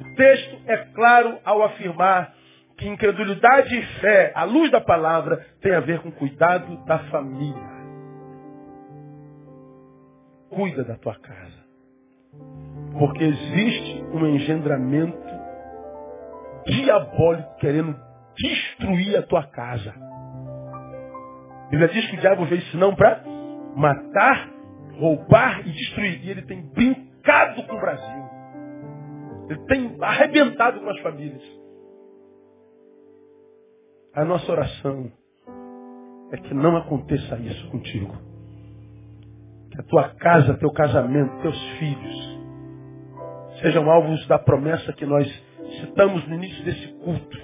[0.00, 2.37] O texto é claro ao afirmar
[2.78, 7.78] que incredulidade e fé, à luz da palavra, tem a ver com cuidado da família.
[10.48, 11.58] Cuida da tua casa.
[12.96, 15.18] Porque existe um engendramento
[16.66, 17.98] diabólico querendo
[18.36, 19.92] destruir a tua casa.
[21.66, 23.24] A Bíblia diz que o diabo veio senão para
[23.74, 24.48] matar,
[24.98, 26.24] roubar e destruir.
[26.24, 28.28] E ele tem brincado com o Brasil.
[29.50, 31.58] Ele tem arrebentado com as famílias.
[34.18, 35.12] A nossa oração
[36.32, 38.12] é que não aconteça isso contigo.
[39.70, 42.40] Que a tua casa, teu casamento, teus filhos
[43.62, 45.24] sejam alvos da promessa que nós
[45.80, 47.38] citamos no início desse culto.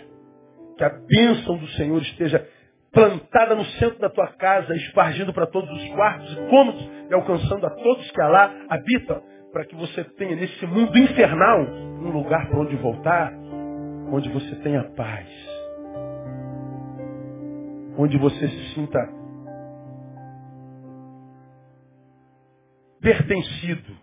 [0.76, 2.44] Que a bênção do Senhor esteja
[2.92, 7.64] plantada no centro da tua casa, espargindo para todos os quartos e cômodos e alcançando
[7.66, 9.22] a todos que lá habitam,
[9.52, 13.32] para que você tenha nesse mundo infernal um lugar para onde voltar,
[14.10, 15.53] onde você tenha paz
[17.96, 18.98] onde você se sinta
[23.00, 23.96] pertencido.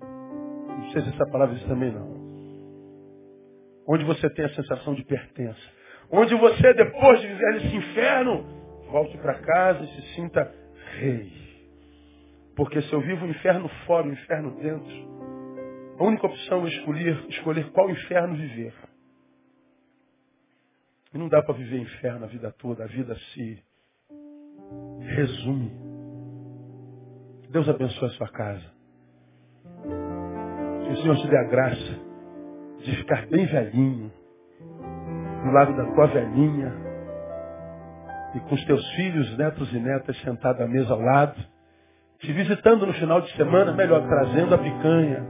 [0.00, 2.20] Não sei se essa palavra diz também não.
[3.88, 5.60] Onde você tem a sensação de pertença.
[6.10, 8.44] Onde você, depois de viver nesse inferno,
[8.90, 10.52] volte para casa e se sinta
[10.98, 11.32] rei.
[12.56, 15.10] Porque se eu vivo o inferno fora, o inferno dentro,
[15.98, 18.72] a única opção é escolher, escolher qual inferno viver.
[21.12, 23.62] E não dá para viver inferno a vida toda, a vida se
[25.00, 25.72] resume.
[27.50, 28.70] Deus abençoe a sua casa.
[30.84, 31.98] Que o Senhor te dê a graça
[32.84, 34.12] de ficar bem velhinho,
[35.44, 36.72] do lado da tua velhinha,
[38.34, 41.36] e com os teus filhos, netos e netas sentados à mesa ao lado,
[42.20, 45.26] te visitando no final de semana, melhor, trazendo a picanha,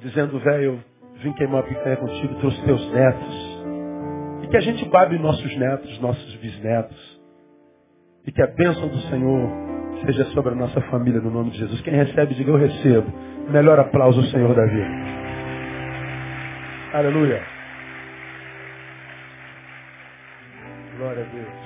[0.00, 0.82] dizendo, velho,
[1.22, 3.54] vim queimar a picanha contigo, trouxe teus netos.
[4.42, 7.20] E que a gente babe nossos netos, nossos bisnetos.
[8.26, 9.50] E que a bênção do Senhor
[10.04, 11.80] seja sobre a nossa família no nome de Jesus.
[11.82, 13.12] Quem recebe, diga eu recebo.
[13.50, 14.82] Melhor aplauso ao Senhor Davi.
[16.92, 17.42] Aleluia.
[20.96, 21.63] Glória a Deus.